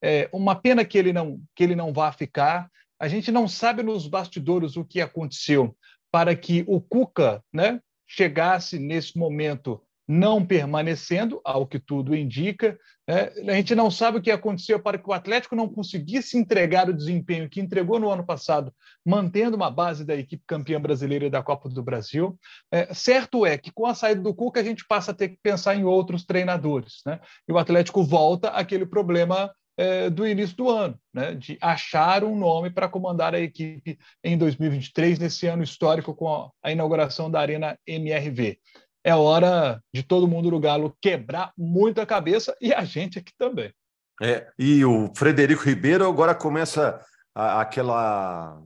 É 0.01 0.27
uma 0.33 0.55
pena 0.55 0.83
que 0.83 0.97
ele 0.97 1.13
não 1.13 1.39
que 1.55 1.63
ele 1.63 1.75
não 1.75 1.93
vá 1.93 2.11
ficar. 2.11 2.69
A 2.99 3.07
gente 3.07 3.31
não 3.31 3.47
sabe 3.47 3.83
nos 3.83 4.07
bastidores 4.07 4.75
o 4.77 4.83
que 4.83 4.99
aconteceu 4.99 5.77
para 6.13 6.35
que 6.35 6.63
o 6.67 6.79
Cuca 6.79 7.43
né, 7.51 7.81
chegasse 8.05 8.77
nesse 8.77 9.17
momento 9.17 9.81
não 10.07 10.45
permanecendo, 10.45 11.41
ao 11.43 11.65
que 11.65 11.79
tudo 11.79 12.13
indica. 12.13 12.77
Né? 13.07 13.31
A 13.47 13.53
gente 13.53 13.73
não 13.73 13.89
sabe 13.89 14.19
o 14.19 14.21
que 14.21 14.29
aconteceu 14.29 14.79
para 14.79 14.99
que 14.99 15.09
o 15.09 15.13
Atlético 15.13 15.55
não 15.55 15.67
conseguisse 15.67 16.37
entregar 16.37 16.87
o 16.87 16.93
desempenho 16.93 17.49
que 17.49 17.59
entregou 17.59 17.99
no 17.99 18.11
ano 18.11 18.23
passado, 18.23 18.71
mantendo 19.03 19.55
uma 19.55 19.71
base 19.71 20.05
da 20.05 20.13
equipe 20.13 20.43
campeã 20.45 20.79
brasileira 20.79 21.31
da 21.31 21.41
Copa 21.41 21.67
do 21.67 21.81
Brasil. 21.81 22.37
É, 22.71 22.93
certo 22.93 23.43
é 23.43 23.57
que 23.57 23.71
com 23.71 23.87
a 23.87 23.95
saída 23.95 24.21
do 24.21 24.35
Cuca 24.35 24.59
a 24.59 24.63
gente 24.63 24.85
passa 24.85 25.11
a 25.11 25.15
ter 25.15 25.29
que 25.29 25.39
pensar 25.41 25.73
em 25.75 25.83
outros 25.83 26.25
treinadores. 26.25 27.01
Né? 27.07 27.19
E 27.47 27.51
o 27.51 27.57
Atlético 27.57 28.03
volta 28.03 28.49
àquele 28.49 28.85
problema 28.85 29.51
é, 29.77 30.09
do 30.09 30.27
início 30.27 30.55
do 30.55 30.69
ano, 30.69 30.99
né, 31.13 31.33
de 31.33 31.57
achar 31.61 32.23
um 32.23 32.37
nome 32.37 32.69
para 32.69 32.87
comandar 32.87 33.33
a 33.33 33.39
equipe 33.39 33.97
em 34.23 34.37
2023, 34.37 35.19
nesse 35.19 35.47
ano 35.47 35.63
histórico 35.63 36.13
com 36.13 36.27
a, 36.31 36.49
a 36.63 36.71
inauguração 36.71 37.29
da 37.29 37.39
Arena 37.39 37.77
MRV. 37.87 38.59
É 39.03 39.15
hora 39.15 39.81
de 39.93 40.03
todo 40.03 40.27
mundo 40.27 40.49
do 40.49 40.59
Galo 40.59 40.95
quebrar 41.01 41.51
muito 41.57 41.99
a 41.99 42.05
cabeça 42.05 42.55
e 42.61 42.73
a 42.73 42.85
gente 42.85 43.19
aqui 43.19 43.33
também. 43.37 43.73
É, 44.21 44.47
e 44.57 44.85
o 44.85 45.11
Frederico 45.15 45.63
Ribeiro 45.63 46.07
agora 46.07 46.33
começa 46.35 47.03
a, 47.35 47.61
aquela 47.61 48.61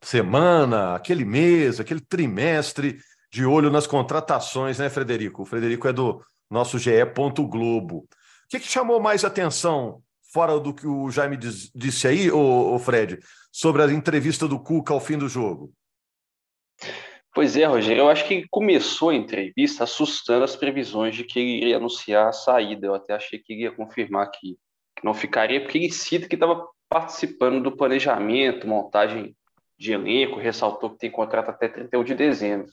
semana, 0.00 0.94
aquele 0.94 1.24
mês, 1.24 1.80
aquele 1.80 2.00
trimestre 2.00 2.98
de 3.32 3.44
olho 3.44 3.70
nas 3.70 3.86
contratações, 3.86 4.78
né, 4.78 4.88
Frederico? 4.88 5.42
O 5.42 5.46
Frederico 5.46 5.86
é 5.86 5.92
do 5.92 6.24
nosso 6.50 6.78
GE. 6.78 6.90
Globo. 7.48 7.98
O 7.98 8.06
que, 8.48 8.58
que 8.58 8.66
chamou 8.66 8.98
mais 9.00 9.24
atenção 9.24 10.02
fora 10.32 10.58
do 10.58 10.72
que 10.72 10.86
o 10.86 11.10
Jaime 11.10 11.36
disse 11.36 12.06
aí, 12.06 12.30
o 12.30 12.78
Fred, 12.78 13.18
sobre 13.52 13.82
a 13.82 13.92
entrevista 13.92 14.46
do 14.46 14.58
Cuca 14.58 14.92
ao 14.92 15.00
fim 15.00 15.18
do 15.18 15.28
jogo? 15.28 15.72
Pois 17.32 17.56
é, 17.56 17.64
Rogério, 17.64 18.02
eu 18.02 18.08
acho 18.08 18.26
que 18.26 18.46
começou 18.50 19.10
a 19.10 19.14
entrevista 19.14 19.84
assustando 19.84 20.44
as 20.44 20.56
previsões 20.56 21.14
de 21.14 21.22
que 21.22 21.38
ele 21.38 21.58
iria 21.58 21.76
anunciar 21.76 22.28
a 22.28 22.32
saída. 22.32 22.86
Eu 22.86 22.94
até 22.94 23.14
achei 23.14 23.38
que 23.38 23.52
ele 23.52 23.62
ia 23.62 23.72
confirmar 23.72 24.30
que, 24.30 24.58
que 24.96 25.04
não 25.04 25.14
ficaria, 25.14 25.60
porque 25.60 25.78
ele 25.78 25.92
cita 25.92 26.28
que 26.28 26.34
estava 26.34 26.66
participando 26.88 27.62
do 27.62 27.76
planejamento, 27.76 28.66
montagem 28.66 29.36
de 29.78 29.92
elenco, 29.92 30.40
ressaltou 30.40 30.90
que 30.90 30.98
tem 30.98 31.10
contrato 31.10 31.50
até 31.50 31.68
31 31.68 32.02
de 32.02 32.14
dezembro. 32.14 32.68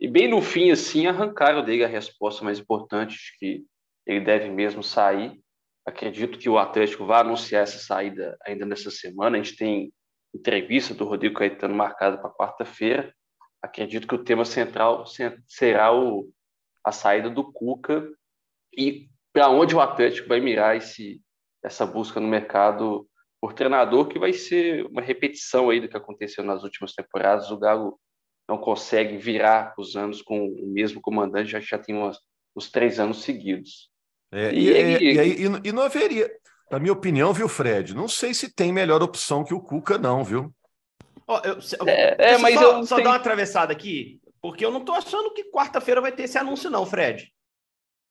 E 0.00 0.08
bem 0.08 0.28
no 0.28 0.42
fim, 0.42 0.72
assim, 0.72 1.06
arrancaram 1.06 1.64
dele 1.64 1.84
a 1.84 1.88
resposta 1.88 2.44
mais 2.44 2.58
importante, 2.58 3.16
de 3.16 3.38
que 3.38 3.64
ele 4.04 4.20
deve 4.24 4.50
mesmo 4.50 4.82
sair. 4.82 5.40
Acredito 5.86 6.38
que 6.38 6.48
o 6.48 6.58
Atlético 6.58 7.04
vai 7.04 7.20
anunciar 7.20 7.62
essa 7.62 7.78
saída 7.78 8.36
ainda 8.44 8.64
nessa 8.64 8.90
semana. 8.90 9.38
A 9.38 9.42
gente 9.42 9.56
tem 9.56 9.92
entrevista 10.34 10.94
do 10.94 11.04
Rodrigo 11.04 11.36
Caetano 11.36 11.74
marcada 11.74 12.18
para 12.18 12.30
quarta-feira 12.30 13.14
acredito 13.64 14.06
que 14.06 14.14
o 14.14 14.22
tema 14.22 14.44
central 14.44 15.04
será 15.48 15.92
o, 15.92 16.30
a 16.84 16.92
saída 16.92 17.30
do 17.30 17.50
Cuca 17.50 18.06
e 18.76 19.08
para 19.32 19.48
onde 19.48 19.74
o 19.74 19.80
Atlético 19.80 20.28
vai 20.28 20.38
mirar 20.38 20.76
esse, 20.76 21.20
essa 21.62 21.86
busca 21.86 22.20
no 22.20 22.28
mercado 22.28 23.08
por 23.40 23.52
treinador, 23.52 24.06
que 24.06 24.18
vai 24.18 24.32
ser 24.32 24.86
uma 24.86 25.02
repetição 25.02 25.70
aí 25.70 25.80
do 25.80 25.88
que 25.88 25.96
aconteceu 25.96 26.44
nas 26.44 26.62
últimas 26.62 26.92
temporadas. 26.92 27.50
O 27.50 27.58
Galo 27.58 27.98
não 28.48 28.58
consegue 28.58 29.16
virar 29.16 29.74
os 29.78 29.96
anos 29.96 30.22
com 30.22 30.46
o 30.46 30.66
mesmo 30.66 31.00
comandante, 31.00 31.50
já, 31.50 31.60
já 31.60 31.78
tem 31.78 31.96
umas, 31.96 32.18
uns 32.54 32.70
três 32.70 33.00
anos 33.00 33.22
seguidos. 33.22 33.90
É, 34.34 34.52
e, 34.52 34.68
e, 34.68 35.14
e, 35.14 35.20
aí, 35.20 35.36
e, 35.62 35.70
não 35.70 35.84
haveria, 35.84 36.28
na 36.68 36.80
minha 36.80 36.92
opinião, 36.92 37.32
viu, 37.32 37.48
Fred? 37.48 37.94
Não 37.94 38.08
sei 38.08 38.34
se 38.34 38.52
tem 38.52 38.72
melhor 38.72 39.00
opção 39.00 39.44
que 39.44 39.54
o 39.54 39.60
Cuca, 39.60 39.96
não, 39.96 40.24
viu? 40.24 40.52
Oh, 41.24 41.38
eu, 41.44 41.58
é, 41.86 42.32
é, 42.32 42.38
mas 42.38 42.54
só, 42.54 42.78
eu 42.78 42.84
só 42.84 42.96
dar 42.96 43.10
uma 43.10 43.14
atravessada 43.14 43.72
aqui, 43.72 44.20
porque 44.42 44.64
eu 44.64 44.72
não 44.72 44.80
estou 44.80 44.96
achando 44.96 45.32
que 45.32 45.52
quarta-feira 45.52 46.00
vai 46.00 46.10
ter 46.10 46.24
esse 46.24 46.36
anúncio, 46.36 46.68
não, 46.68 46.84
Fred. 46.84 47.32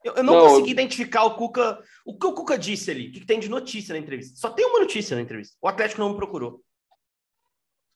Eu, 0.02 0.14
eu 0.16 0.24
não, 0.24 0.34
não, 0.34 0.48
consegui 0.48 0.72
identificar 0.72 1.26
o 1.26 1.36
Cuca. 1.36 1.80
O 2.06 2.18
que 2.18 2.26
o 2.26 2.34
Cuca 2.34 2.58
disse 2.58 2.90
ali? 2.90 3.10
O 3.10 3.12
que 3.12 3.26
tem 3.26 3.40
de 3.40 3.50
notícia 3.50 3.94
na 3.94 4.00
entrevista? 4.00 4.38
Só 4.38 4.50
tem 4.50 4.66
uma 4.66 4.80
notícia 4.80 5.16
na 5.16 5.22
entrevista. 5.22 5.56
O 5.62 5.68
Atlético 5.68 6.02
não 6.02 6.12
me 6.12 6.16
procurou. 6.16 6.62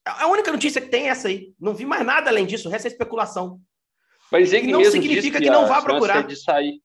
A 0.05 0.27
única 0.27 0.51
notícia 0.51 0.81
que 0.81 0.87
tem 0.87 1.07
é 1.07 1.11
essa 1.11 1.29
aí. 1.29 1.53
Não 1.59 1.73
vi 1.73 1.85
mais 1.85 2.05
nada 2.05 2.29
além 2.29 2.45
disso. 2.45 2.67
O 2.67 2.71
resto 2.71 2.85
é 2.85 2.91
especulação. 2.91 3.59
Mas 4.31 4.53
ele 4.53 4.71
não 4.71 4.83
significa 4.85 5.37
que, 5.37 5.45
que 5.45 5.49
não 5.49 5.67
vá 5.67 5.81
procurar. 5.81 6.25
De 6.25 6.35
sair. 6.35 6.81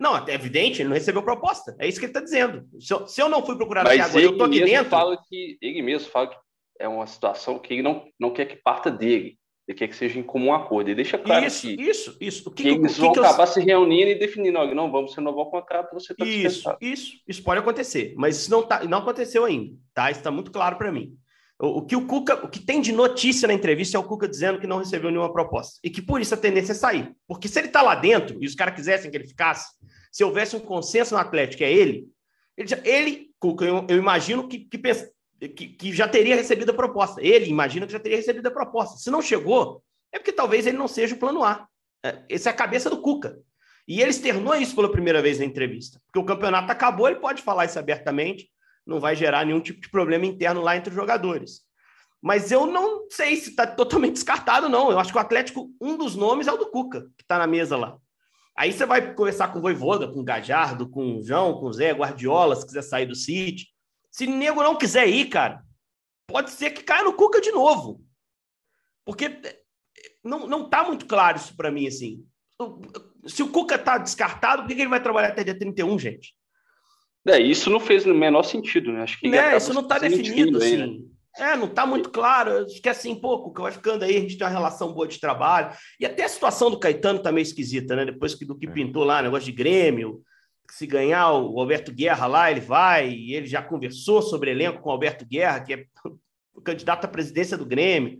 Não, 0.00 0.16
é 0.16 0.34
evidente, 0.34 0.80
ele 0.80 0.88
não 0.88 0.94
recebeu 0.94 1.22
proposta. 1.22 1.76
É 1.78 1.86
isso 1.86 1.98
que 1.98 2.06
ele 2.06 2.10
está 2.10 2.20
dizendo. 2.20 2.66
Se 2.80 2.92
eu, 2.92 3.06
se 3.06 3.20
eu, 3.20 3.28
não 3.28 3.44
fui 3.44 3.56
procurar 3.56 3.82
até 3.82 4.00
agora, 4.00 4.22
eu 4.22 4.30
estou 4.32 4.46
aqui 4.46 4.60
dentro. 4.64 4.90
Fala 4.90 5.18
que, 5.28 5.58
ele 5.60 5.82
mesmo 5.82 6.08
fala 6.08 6.28
que 6.28 6.36
é 6.78 6.88
uma 6.88 7.06
situação 7.06 7.58
que 7.58 7.74
ele 7.74 7.82
não, 7.82 8.06
não 8.18 8.30
quer 8.30 8.46
que 8.46 8.56
parta 8.56 8.90
dele. 8.90 9.38
Ele 9.66 9.76
quer 9.76 9.88
que 9.88 9.96
seja 9.96 10.18
em 10.18 10.22
comum 10.22 10.54
acordo. 10.54 10.88
Ele 10.88 10.94
deixa 10.94 11.18
claro 11.18 11.44
isso, 11.44 11.66
que, 11.66 11.82
isso, 11.82 12.16
isso. 12.18 12.48
O 12.48 12.52
que, 12.52 12.62
que 12.62 12.68
eles 12.70 12.94
que 12.94 13.00
vão 13.00 13.12
que 13.12 13.18
acabar 13.18 13.42
eu... 13.42 13.46
se 13.48 13.60
reunindo 13.60 14.10
e 14.10 14.14
definindo, 14.14 14.58
olha, 14.58 14.74
não, 14.74 14.90
vamos 14.90 15.14
renovar 15.14 15.44
o 15.44 15.50
contrato, 15.50 15.92
você 15.92 16.12
está 16.12 16.24
Isso, 16.24 16.76
isso, 16.80 17.12
isso 17.28 17.42
pode 17.42 17.60
acontecer, 17.60 18.14
mas 18.16 18.38
isso 18.38 18.50
não, 18.50 18.62
tá, 18.62 18.82
não 18.84 18.98
aconteceu 18.98 19.44
ainda, 19.44 19.76
tá? 19.92 20.10
Isso 20.10 20.20
está 20.20 20.30
muito 20.30 20.50
claro 20.50 20.76
para 20.76 20.90
mim. 20.90 21.14
O, 21.60 21.82
que 21.82 21.96
o 21.96 22.06
Cuca, 22.06 22.34
o 22.44 22.48
que 22.48 22.60
tem 22.60 22.80
de 22.80 22.92
notícia 22.92 23.48
na 23.48 23.54
entrevista 23.54 23.96
é 23.96 24.00
o 24.00 24.04
Cuca 24.04 24.28
dizendo 24.28 24.60
que 24.60 24.66
não 24.66 24.78
recebeu 24.78 25.10
nenhuma 25.10 25.32
proposta 25.32 25.80
e 25.82 25.90
que 25.90 26.00
por 26.00 26.20
isso 26.20 26.32
a 26.32 26.36
tendência 26.36 26.70
é 26.70 26.74
sair. 26.74 27.12
Porque 27.26 27.48
se 27.48 27.58
ele 27.58 27.66
está 27.66 27.82
lá 27.82 27.96
dentro 27.96 28.38
e 28.40 28.46
os 28.46 28.54
caras 28.54 28.76
quisessem 28.76 29.10
que 29.10 29.16
ele 29.16 29.26
ficasse, 29.26 29.72
se 30.12 30.22
houvesse 30.22 30.54
um 30.54 30.60
consenso 30.60 31.14
no 31.14 31.20
Atlético, 31.20 31.64
é 31.64 31.72
ele, 31.72 32.06
ele, 32.56 32.68
ele 32.84 33.30
Cuca, 33.40 33.64
eu, 33.64 33.84
eu 33.88 33.96
imagino 33.98 34.46
que, 34.46 34.60
que 34.60 34.78
pensa, 34.78 35.10
que, 35.40 35.68
que 35.68 35.92
já 35.92 36.06
teria 36.06 36.36
recebido 36.36 36.70
a 36.70 36.74
proposta. 36.74 37.20
Ele 37.20 37.46
imagina 37.46 37.86
que 37.86 37.92
já 37.92 38.00
teria 38.00 38.18
recebido 38.18 38.46
a 38.46 38.52
proposta. 38.52 38.96
Se 38.98 39.10
não 39.10 39.20
chegou, 39.20 39.82
é 40.12 40.18
porque 40.18 40.32
talvez 40.32 40.64
ele 40.64 40.78
não 40.78 40.88
seja 40.88 41.16
o 41.16 41.18
plano 41.18 41.42
A. 41.42 41.66
É, 42.04 42.22
essa 42.28 42.50
é 42.50 42.52
a 42.52 42.56
cabeça 42.56 42.88
do 42.88 43.02
Cuca. 43.02 43.38
E 43.86 44.00
ele 44.00 44.10
externou 44.10 44.54
isso 44.54 44.74
pela 44.74 44.92
primeira 44.92 45.22
vez 45.22 45.38
na 45.38 45.44
entrevista. 45.44 46.00
Porque 46.06 46.18
o 46.18 46.24
campeonato 46.24 46.70
acabou, 46.70 47.08
ele 47.08 47.20
pode 47.20 47.42
falar 47.42 47.64
isso 47.64 47.78
abertamente, 47.78 48.48
não 48.88 48.98
vai 48.98 49.14
gerar 49.14 49.44
nenhum 49.44 49.60
tipo 49.60 49.80
de 49.82 49.90
problema 49.90 50.24
interno 50.24 50.62
lá 50.62 50.74
entre 50.74 50.88
os 50.88 50.96
jogadores. 50.96 51.60
Mas 52.22 52.50
eu 52.50 52.66
não 52.66 53.06
sei 53.10 53.36
se 53.36 53.50
está 53.50 53.66
totalmente 53.66 54.14
descartado, 54.14 54.68
não. 54.68 54.90
Eu 54.90 54.98
acho 54.98 55.12
que 55.12 55.18
o 55.18 55.20
Atlético, 55.20 55.70
um 55.80 55.96
dos 55.96 56.16
nomes 56.16 56.48
é 56.48 56.52
o 56.52 56.56
do 56.56 56.70
Cuca, 56.70 57.02
que 57.16 57.22
está 57.22 57.38
na 57.38 57.46
mesa 57.46 57.76
lá. 57.76 57.98
Aí 58.56 58.72
você 58.72 58.86
vai 58.86 59.14
conversar 59.14 59.52
com 59.52 59.58
o 59.58 59.62
Voivoda, 59.62 60.08
com 60.08 60.20
o 60.20 60.24
Gajardo, 60.24 60.88
com 60.88 61.18
o 61.18 61.22
João, 61.22 61.60
com 61.60 61.66
o 61.66 61.72
Zé, 61.72 61.92
Guardiola, 61.92 62.56
se 62.56 62.66
quiser 62.66 62.82
sair 62.82 63.06
do 63.06 63.14
City. 63.14 63.68
Se 64.10 64.26
o 64.26 64.30
nego 64.30 64.62
não 64.62 64.74
quiser 64.74 65.06
ir, 65.06 65.26
cara, 65.28 65.62
pode 66.26 66.50
ser 66.50 66.70
que 66.70 66.82
caia 66.82 67.04
no 67.04 67.12
Cuca 67.12 67.40
de 67.40 67.52
novo. 67.52 68.02
Porque 69.04 69.26
eh, 69.26 69.62
não, 70.24 70.46
não 70.46 70.68
tá 70.68 70.82
muito 70.82 71.06
claro 71.06 71.36
isso 71.36 71.54
para 71.54 71.70
mim, 71.70 71.86
assim. 71.86 72.26
Se 73.26 73.42
o 73.42 73.50
Cuca 73.50 73.78
tá 73.78 73.98
descartado, 73.98 74.62
por 74.62 74.68
que 74.68 74.80
ele 74.80 74.88
vai 74.88 75.02
trabalhar 75.02 75.28
até 75.28 75.44
dia 75.44 75.56
31, 75.56 75.98
gente? 75.98 76.34
É, 77.26 77.38
isso 77.40 77.68
não 77.70 77.80
fez 77.80 78.06
o 78.06 78.14
menor 78.14 78.42
sentido, 78.42 78.92
né? 78.92 79.02
Acho 79.02 79.18
que 79.18 79.28
né? 79.28 79.56
Isso 79.56 79.74
não 79.74 79.86
tá 79.86 79.98
definido, 79.98 80.58
aí, 80.58 80.74
assim. 80.74 80.76
Né? 80.76 81.08
É, 81.38 81.56
não 81.56 81.68
tá 81.68 81.86
muito 81.86 82.10
claro. 82.10 82.64
Acho 82.64 82.80
que 82.80 82.88
assim, 82.88 83.14
pô, 83.14 83.42
Cuca 83.42 83.62
vai 83.62 83.72
ficando 83.72 84.04
aí, 84.04 84.16
a 84.16 84.20
gente 84.20 84.36
tem 84.36 84.46
uma 84.46 84.52
relação 84.52 84.92
boa 84.92 85.06
de 85.06 85.20
trabalho. 85.20 85.70
E 86.00 86.06
até 86.06 86.24
a 86.24 86.28
situação 86.28 86.70
do 86.70 86.78
Caetano 86.78 87.20
tá 87.20 87.30
meio 87.30 87.42
esquisita, 87.42 87.94
né? 87.94 88.04
Depois 88.04 88.34
que, 88.34 88.44
do 88.44 88.56
que 88.56 88.66
é. 88.66 88.70
pintou 88.70 89.04
lá, 89.04 89.22
negócio 89.22 89.44
de 89.44 89.52
Grêmio, 89.52 90.22
se 90.70 90.86
ganhar 90.86 91.32
o 91.32 91.58
Alberto 91.60 91.92
Guerra 91.92 92.26
lá, 92.26 92.50
ele 92.50 92.60
vai, 92.60 93.10
e 93.10 93.34
ele 93.34 93.46
já 93.46 93.62
conversou 93.62 94.20
sobre 94.20 94.50
elenco 94.50 94.80
com 94.80 94.88
o 94.88 94.92
Alberto 94.92 95.24
Guerra, 95.24 95.60
que 95.60 95.74
é 95.74 95.84
o 96.54 96.60
candidato 96.62 97.04
à 97.04 97.08
presidência 97.08 97.56
do 97.56 97.66
Grêmio. 97.66 98.18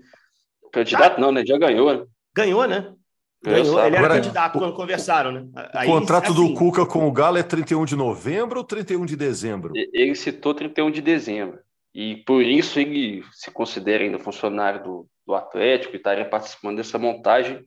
Candidato 0.72 1.16
já... 1.16 1.20
não, 1.20 1.32
né? 1.32 1.44
Já 1.44 1.58
ganhou, 1.58 1.94
né? 1.94 2.06
Ganhou, 2.34 2.66
né? 2.68 2.94
Ganhou. 3.42 3.78
Ele 3.78 3.96
era 3.96 3.98
Agora, 3.98 4.14
candidato 4.14 4.56
o... 4.56 4.58
quando 4.58 4.74
conversaram, 4.74 5.32
né? 5.32 5.46
Aí, 5.72 5.88
o 5.88 5.92
contrato 5.92 6.32
assim... 6.32 6.34
do 6.34 6.54
Cuca 6.54 6.84
com 6.84 7.06
o 7.06 7.12
Galo 7.12 7.38
é 7.38 7.42
31 7.42 7.84
de 7.84 7.96
novembro 7.96 8.58
ou 8.58 8.64
31 8.64 9.06
de 9.06 9.16
dezembro? 9.16 9.72
Ele 9.74 10.14
citou 10.14 10.54
31 10.54 10.90
de 10.90 11.00
dezembro. 11.00 11.60
E 11.94 12.16
por 12.26 12.42
isso 12.42 12.78
ele 12.78 13.24
se 13.32 13.50
considera 13.50 14.04
ainda 14.04 14.18
funcionário 14.18 14.82
do, 14.82 15.06
do 15.26 15.34
Atlético 15.34 15.94
e 15.94 15.96
estaria 15.96 16.24
participando 16.24 16.76
dessa 16.76 16.98
montagem 16.98 17.64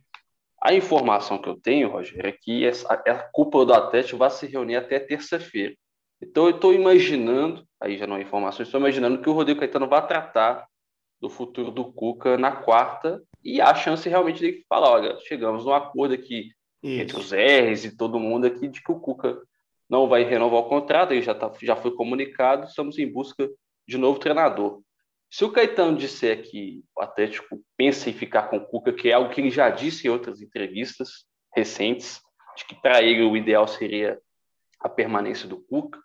a 0.61 0.75
informação 0.75 1.39
que 1.39 1.49
eu 1.49 1.55
tenho, 1.55 1.89
Roger, 1.89 2.23
é 2.23 2.31
que 2.31 2.63
essa, 2.63 2.93
a 2.93 3.15
cúpula 3.31 3.65
do 3.65 3.73
Atlético 3.73 4.19
vai 4.19 4.29
se 4.29 4.45
reunir 4.45 4.75
até 4.75 4.99
terça-feira. 4.99 5.73
Então, 6.21 6.45
eu 6.45 6.51
estou 6.51 6.71
imaginando, 6.71 7.65
aí 7.81 7.97
já 7.97 8.05
não 8.05 8.15
é 8.15 8.21
informação, 8.21 8.61
estou 8.61 8.79
imaginando 8.79 9.19
que 9.19 9.29
o 9.29 9.33
Rodrigo 9.33 9.59
Caetano 9.59 9.87
vai 9.87 10.05
tratar 10.05 10.67
do 11.19 11.29
futuro 11.29 11.71
do 11.71 11.91
Cuca 11.91 12.37
na 12.37 12.51
quarta 12.51 13.19
e 13.43 13.59
há 13.59 13.71
a 13.71 13.75
chance 13.75 14.07
realmente 14.07 14.39
de 14.39 14.65
falar, 14.67 14.91
olha, 14.91 15.17
chegamos 15.21 15.65
num 15.65 15.73
acordo 15.73 16.13
aqui 16.13 16.51
Isso. 16.83 17.01
entre 17.01 17.17
os 17.17 17.31
R's 17.31 17.85
e 17.85 17.97
todo 17.97 18.19
mundo 18.19 18.45
aqui 18.45 18.67
de 18.67 18.81
que 18.81 18.91
o 18.91 18.99
Cuca 18.99 19.41
não 19.89 20.07
vai 20.07 20.23
renovar 20.23 20.61
o 20.61 20.69
contrato, 20.69 21.11
ele 21.11 21.21
já, 21.21 21.35
tá, 21.35 21.51
já 21.61 21.75
foi 21.75 21.91
comunicado, 21.91 22.65
estamos 22.65 22.97
em 22.97 23.11
busca 23.11 23.49
de 23.87 23.97
novo 23.97 24.19
treinador. 24.19 24.81
Se 25.29 25.45
o 25.45 25.51
Caetano 25.51 25.97
disser 25.97 26.43
que 26.43 26.83
o 26.95 27.01
Atlético 27.01 27.61
pensa 27.77 28.09
em 28.09 28.13
ficar 28.13 28.43
com 28.43 28.57
o 28.57 28.65
Cuca, 28.65 28.93
que 28.93 29.09
é 29.09 29.13
algo 29.13 29.29
que 29.29 29.41
ele 29.41 29.49
já 29.49 29.69
disse 29.69 30.07
em 30.07 30.09
outras 30.09 30.41
entrevistas 30.41 31.25
recentes, 31.55 32.21
de 32.57 32.65
que 32.65 32.75
para 32.75 33.01
ele 33.01 33.23
o 33.23 33.35
ideal 33.37 33.67
seria 33.67 34.19
a 34.79 34.89
permanência 34.89 35.47
do 35.47 35.57
Cuca, 35.57 35.99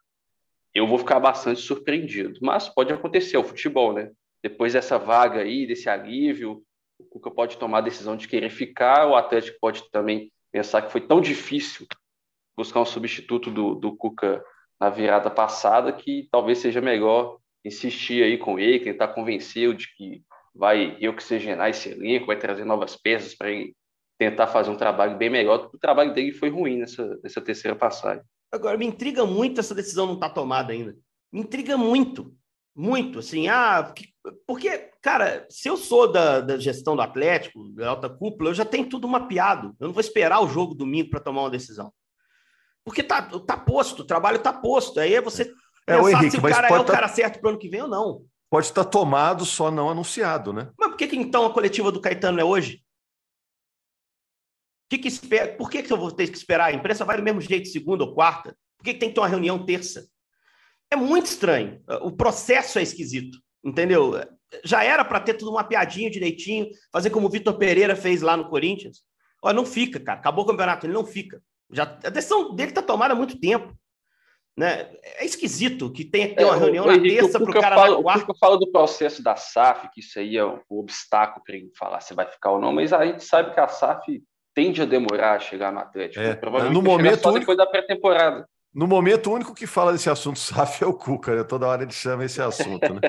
eu 0.73 0.87
vou 0.87 0.99
ficar 0.99 1.19
bastante 1.19 1.61
surpreendido. 1.61 2.38
Mas 2.43 2.69
pode 2.69 2.93
acontecer, 2.93 3.37
é 3.37 3.38
o 3.38 3.45
futebol, 3.45 3.93
né? 3.93 4.11
Depois 4.43 4.75
dessa 4.75 4.99
vaga 4.99 5.40
aí, 5.40 5.66
desse 5.66 5.88
alívio, 5.88 6.62
o 6.98 7.04
Cuca 7.04 7.30
pode 7.30 7.56
tomar 7.58 7.78
a 7.78 7.82
decisão 7.82 8.16
de 8.16 8.28
querer 8.28 8.50
ficar, 8.50 9.06
o 9.06 9.16
Atlético 9.16 9.58
pode 9.60 9.90
também 9.90 10.32
pensar 10.52 10.82
que 10.82 10.92
foi 10.92 11.00
tão 11.00 11.20
difícil 11.20 11.86
buscar 12.56 12.80
um 12.80 12.86
substituto 12.86 13.50
do, 13.50 13.74
do 13.74 13.96
Cuca 13.96 14.42
na 14.80 14.90
virada 14.90 15.30
passada 15.30 15.92
que 15.92 16.28
talvez 16.30 16.58
seja 16.58 16.80
melhor 16.80 17.38
insistir 17.64 18.22
aí 18.22 18.38
com 18.38 18.58
ele, 18.58 18.80
tentar 18.80 19.08
convencê-lo 19.08 19.74
de 19.74 19.94
que 19.94 20.22
vai 20.54 20.96
reoxigenar 20.98 21.68
esse 21.68 21.90
elenco, 21.90 22.26
vai 22.26 22.38
trazer 22.38 22.64
novas 22.64 22.96
peças 22.96 23.34
para 23.34 23.50
ele 23.50 23.74
tentar 24.18 24.46
fazer 24.46 24.70
um 24.70 24.76
trabalho 24.76 25.18
bem 25.18 25.28
melhor, 25.28 25.58
porque 25.58 25.76
o 25.76 25.80
trabalho 25.80 26.14
dele 26.14 26.32
foi 26.32 26.48
ruim 26.48 26.78
nessa, 26.78 27.18
nessa 27.22 27.40
terceira 27.40 27.76
passagem. 27.76 28.24
Agora, 28.50 28.78
me 28.78 28.86
intriga 28.86 29.26
muito 29.26 29.60
essa 29.60 29.74
decisão 29.74 30.06
não 30.06 30.14
estar 30.14 30.30
tá 30.30 30.34
tomada 30.34 30.72
ainda. 30.72 30.96
Me 31.30 31.40
intriga 31.40 31.76
muito, 31.76 32.34
muito, 32.76 33.21
assim, 33.21 33.49
ah, 33.49 33.90
porque, 34.47 34.90
cara, 35.00 35.47
se 35.49 35.66
eu 35.66 35.78
sou 35.78 36.12
da, 36.12 36.40
da 36.40 36.59
gestão 36.59 36.95
do 36.95 37.00
Atlético, 37.00 37.71
da 37.71 37.88
alta 37.88 38.11
cúpula, 38.11 38.50
eu 38.50 38.54
já 38.54 38.66
tenho 38.66 38.87
tudo 38.87 39.09
mapeado. 39.09 39.75
Eu 39.80 39.87
não 39.87 39.95
vou 39.95 40.00
esperar 40.00 40.40
o 40.40 40.49
jogo 40.49 40.75
domingo 40.75 41.09
para 41.09 41.21
tomar 41.21 41.42
uma 41.42 41.50
decisão. 41.50 41.90
Porque 42.85 43.02
tá, 43.02 43.23
tá 43.23 43.56
posto, 43.56 44.02
o 44.02 44.06
trabalho 44.06 44.38
tá 44.38 44.52
posto. 44.52 45.00
Aí 45.00 45.14
é 45.14 45.23
você 45.23 45.50
é, 45.87 45.97
o 45.97 46.09
Henrique, 46.09 46.33
se 46.33 46.37
o 46.37 46.42
cara 46.42 46.68
é 46.68 46.78
o 46.78 46.85
tá... 46.85 46.92
cara 46.92 47.09
certo 47.09 47.40
para 47.40 47.47
o 47.47 47.50
ano 47.50 47.59
que 47.59 47.68
vem 47.68 47.83
ou 47.83 47.88
não. 47.88 48.25
Pode 48.50 48.66
estar 48.66 48.85
tomado, 48.85 49.45
só 49.47 49.71
não 49.71 49.88
anunciado, 49.88 50.52
né? 50.52 50.71
Mas 50.78 50.90
por 50.90 50.97
que, 50.97 51.09
que 51.09 51.16
então 51.16 51.47
a 51.47 51.52
coletiva 51.52 51.90
do 51.90 52.00
Caetano 52.00 52.38
é 52.40 52.45
hoje? 52.45 52.85
Que 54.88 54.99
que 54.99 55.09
espera... 55.09 55.56
Por 55.56 55.71
que, 55.71 55.83
que 55.83 55.92
eu 55.92 55.97
vou 55.97 56.12
ter 56.12 56.28
que 56.28 56.37
esperar? 56.37 56.66
A 56.66 56.73
imprensa 56.73 57.04
vai 57.04 57.16
do 57.16 57.23
mesmo 57.23 57.40
jeito, 57.40 57.68
segunda 57.68 58.04
ou 58.04 58.14
quarta? 58.14 58.56
Por 58.76 58.85
que, 58.85 58.92
que 58.92 59.00
tem 59.00 59.09
que 59.09 59.14
ter 59.14 59.21
uma 59.21 59.28
reunião 59.28 59.64
terça? 59.64 60.06
É 60.90 60.97
muito 60.97 61.26
estranho. 61.26 61.81
O 62.02 62.12
processo 62.12 62.78
é 62.78 62.83
esquisito, 62.83 63.38
entendeu? 63.64 64.12
Já 64.64 64.85
era 64.85 65.05
para 65.05 65.21
ter 65.21 65.35
tudo 65.35 65.52
mapeadinho 65.52 66.11
direitinho, 66.11 66.69
fazer 66.93 67.11
como 67.11 67.26
o 67.26 67.31
Vitor 67.31 67.55
Pereira 67.59 67.97
fez 67.97 68.23
lá 68.23 68.37
no 68.37 68.49
Corinthians. 68.49 69.02
Olha, 69.43 69.55
não 69.55 69.66
fica, 69.66 70.00
cara. 70.00 70.19
Acabou 70.19 70.45
o 70.45 70.47
campeonato, 70.47 70.87
ele 70.87 70.93
não 70.93 71.05
fica. 71.05 71.43
Já, 71.71 71.83
a 71.83 72.11
decisão 72.11 72.55
dele 72.55 72.71
está 72.71 72.83
tomada 72.83 73.14
há 73.14 73.16
muito 73.16 73.38
tempo. 73.38 73.76
Né? 74.57 74.90
É 75.19 75.25
esquisito 75.25 75.93
que 75.93 76.05
tenha 76.05 76.28
que 76.28 76.37
ter 76.37 76.45
uma 76.45 76.57
é, 76.57 76.59
reunião 76.59 76.87
na 76.87 76.99
terça 76.99 77.38
para 77.38 77.50
o 77.50 77.61
cara 77.61 77.76
falo, 77.76 77.97
na 77.97 78.02
quarta. 78.02 78.31
Eu 78.31 78.37
falo 78.37 78.57
do 78.57 78.73
processo 78.73 79.23
da 79.23 79.37
SAF, 79.37 79.90
que 79.93 80.00
isso 80.00 80.19
aí 80.19 80.37
é 80.37 80.45
um 80.45 80.61
obstáculo 80.71 81.45
para 81.45 81.57
ele 81.57 81.71
falar 81.76 82.00
se 82.00 82.14
vai 82.14 82.26
ficar 82.26 82.52
ou 82.52 82.61
não, 82.61 82.73
mas 82.73 82.93
a 82.93 83.05
gente 83.05 83.23
sabe 83.23 83.52
que 83.52 83.61
a 83.61 83.69
SAF 83.69 84.23
tende 84.55 84.81
a 84.81 84.87
demorar 84.87 85.35
a 85.35 85.38
chegar 85.40 85.71
no 85.71 85.81
Atlético. 85.81 86.25
É. 86.25 86.35
Provavelmente 86.35 86.75
no 86.75 86.83
momento 86.83 87.21
só 87.21 87.33
depois 87.33 87.59
da 87.59 87.66
pré-temporada. 87.66 88.49
No 88.76 88.87
momento, 88.87 89.30
o 89.30 89.33
único 89.33 89.54
que 89.54 89.66
fala 89.66 89.90
desse 89.90 90.11
assunto 90.11 90.37
SAF 90.38 90.85
é 90.85 90.87
o 90.87 90.92
Cuca, 90.92 91.35
né? 91.35 91.42
Toda 91.42 91.66
hora 91.66 91.83
ele 91.83 91.92
chama 91.92 92.26
esse 92.26 92.42
assunto, 92.42 92.92
né? 92.92 93.00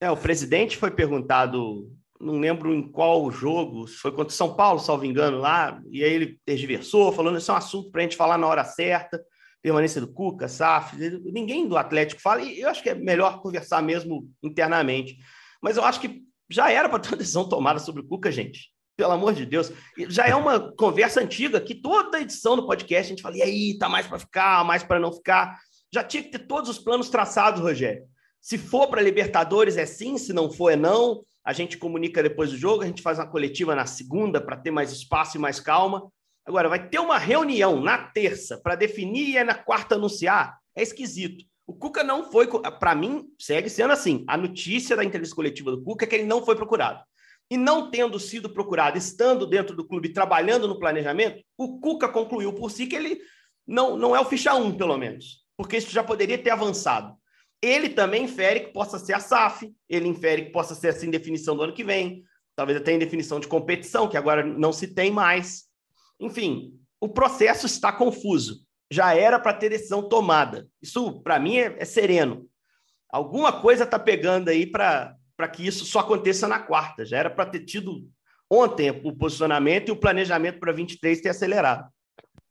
é, 0.00 0.10
o 0.10 0.16
presidente 0.16 0.78
foi 0.78 0.90
perguntado, 0.90 1.92
não 2.18 2.38
lembro 2.38 2.72
em 2.72 2.90
qual 2.90 3.30
jogo, 3.30 3.86
foi 3.86 4.10
contra 4.10 4.34
São 4.34 4.56
Paulo, 4.56 4.80
salvo 4.80 5.04
engano, 5.04 5.36
lá, 5.36 5.78
e 5.90 6.02
aí 6.02 6.14
ele 6.14 6.40
tergiversou, 6.46 7.12
falando 7.12 7.36
isso 7.36 7.50
é 7.50 7.54
um 7.54 7.58
assunto 7.58 7.90
para 7.90 8.00
a 8.00 8.04
gente 8.04 8.16
falar 8.16 8.38
na 8.38 8.46
hora 8.46 8.64
certa 8.64 9.22
permanência 9.60 10.00
do 10.00 10.10
Cuca, 10.10 10.48
SAF, 10.48 10.96
ninguém 11.30 11.68
do 11.68 11.76
Atlético 11.76 12.22
fala, 12.22 12.40
e 12.40 12.60
eu 12.60 12.70
acho 12.70 12.82
que 12.82 12.88
é 12.88 12.94
melhor 12.94 13.40
conversar 13.42 13.82
mesmo 13.82 14.28
internamente. 14.42 15.18
Mas 15.62 15.76
eu 15.76 15.84
acho 15.84 16.00
que 16.00 16.22
já 16.50 16.72
era 16.72 16.88
para 16.88 16.98
ter 16.98 17.10
uma 17.10 17.18
decisão 17.18 17.46
tomada 17.46 17.78
sobre 17.78 18.00
o 18.00 18.06
Cuca, 18.08 18.32
gente. 18.32 18.70
Pelo 18.96 19.12
amor 19.12 19.34
de 19.34 19.46
Deus. 19.46 19.72
Já 20.08 20.26
é 20.26 20.34
uma 20.34 20.72
conversa 20.76 21.20
antiga 21.20 21.60
que 21.60 21.74
toda 21.74 22.20
edição 22.20 22.56
do 22.56 22.66
podcast 22.66 23.06
a 23.06 23.08
gente 23.08 23.22
fala, 23.22 23.36
e 23.36 23.42
aí, 23.42 23.78
tá 23.78 23.88
mais 23.88 24.06
para 24.06 24.18
ficar, 24.18 24.64
mais 24.64 24.82
para 24.82 25.00
não 25.00 25.12
ficar. 25.12 25.58
Já 25.92 26.04
tinha 26.04 26.22
que 26.22 26.30
ter 26.30 26.46
todos 26.46 26.70
os 26.70 26.78
planos 26.78 27.08
traçados, 27.08 27.60
Rogério. 27.60 28.04
Se 28.40 28.58
for 28.58 28.88
para 28.88 29.00
Libertadores 29.00 29.76
é 29.76 29.86
sim, 29.86 30.18
se 30.18 30.32
não 30.32 30.50
for 30.50 30.70
é 30.70 30.76
não. 30.76 31.22
A 31.44 31.52
gente 31.52 31.76
comunica 31.76 32.22
depois 32.22 32.50
do 32.50 32.58
jogo, 32.58 32.82
a 32.82 32.86
gente 32.86 33.02
faz 33.02 33.18
uma 33.18 33.26
coletiva 33.26 33.74
na 33.74 33.86
segunda 33.86 34.40
para 34.40 34.56
ter 34.56 34.70
mais 34.70 34.92
espaço 34.92 35.36
e 35.36 35.40
mais 35.40 35.58
calma. 35.60 36.10
Agora, 36.44 36.68
vai 36.68 36.88
ter 36.88 36.98
uma 36.98 37.18
reunião 37.18 37.80
na 37.80 37.98
terça 37.98 38.60
para 38.60 38.74
definir 38.74 39.30
e 39.30 39.36
é 39.36 39.44
na 39.44 39.54
quarta 39.54 39.94
anunciar? 39.94 40.58
É 40.74 40.82
esquisito. 40.82 41.44
O 41.66 41.74
Cuca 41.74 42.02
não 42.02 42.30
foi, 42.30 42.48
para 42.48 42.94
mim, 42.94 43.28
segue 43.38 43.70
sendo 43.70 43.92
assim. 43.92 44.24
A 44.26 44.36
notícia 44.36 44.96
da 44.96 45.04
entrevista 45.04 45.36
coletiva 45.36 45.70
do 45.70 45.82
Cuca 45.82 46.04
é 46.04 46.08
que 46.08 46.16
ele 46.16 46.24
não 46.24 46.44
foi 46.44 46.56
procurado. 46.56 47.00
E 47.52 47.56
não 47.58 47.90
tendo 47.90 48.18
sido 48.18 48.48
procurado, 48.48 48.96
estando 48.96 49.46
dentro 49.46 49.76
do 49.76 49.84
clube, 49.84 50.14
trabalhando 50.14 50.66
no 50.66 50.78
planejamento, 50.78 51.44
o 51.58 51.78
Cuca 51.78 52.08
concluiu 52.08 52.54
por 52.54 52.70
si 52.70 52.86
que 52.86 52.96
ele 52.96 53.20
não, 53.66 53.94
não 53.94 54.16
é 54.16 54.20
o 54.20 54.24
ficha 54.24 54.54
1, 54.54 54.74
pelo 54.78 54.96
menos, 54.96 55.44
porque 55.54 55.76
isso 55.76 55.90
já 55.90 56.02
poderia 56.02 56.38
ter 56.38 56.48
avançado. 56.48 57.14
Ele 57.60 57.90
também 57.90 58.24
infere 58.24 58.60
que 58.60 58.72
possa 58.72 58.98
ser 58.98 59.12
a 59.12 59.20
SAF, 59.20 59.70
ele 59.86 60.08
infere 60.08 60.46
que 60.46 60.50
possa 60.50 60.74
ser 60.74 60.88
essa 60.88 61.04
indefinição 61.04 61.54
do 61.54 61.62
ano 61.62 61.74
que 61.74 61.84
vem, 61.84 62.24
talvez 62.56 62.78
até 62.78 62.94
indefinição 62.94 63.38
de 63.38 63.46
competição, 63.46 64.08
que 64.08 64.16
agora 64.16 64.42
não 64.42 64.72
se 64.72 64.86
tem 64.86 65.10
mais. 65.10 65.64
Enfim, 66.18 66.72
o 66.98 67.06
processo 67.06 67.66
está 67.66 67.92
confuso. 67.92 68.62
Já 68.90 69.14
era 69.14 69.38
para 69.38 69.52
ter 69.52 69.68
decisão 69.68 70.08
tomada. 70.08 70.66
Isso, 70.80 71.20
para 71.20 71.38
mim, 71.38 71.58
é, 71.58 71.76
é, 71.78 71.84
sereno. 71.84 72.48
Alguma 73.10 73.60
coisa 73.60 73.84
está 73.84 73.98
pegando 73.98 74.48
aí 74.48 74.64
para 74.64 75.14
que 75.48 75.66
isso 75.66 75.84
só 75.84 76.00
aconteça 76.00 76.46
na 76.48 76.58
quarta. 76.58 77.04
Já 77.04 77.18
era 77.18 77.30
para 77.30 77.46
ter 77.46 77.60
tido 77.60 78.08
ontem 78.50 78.90
o 79.04 79.16
posicionamento 79.16 79.88
e 79.88 79.92
o 79.92 79.96
planejamento 79.96 80.58
para 80.58 80.72
23 80.72 81.20
ter 81.20 81.28
acelerado. 81.28 81.88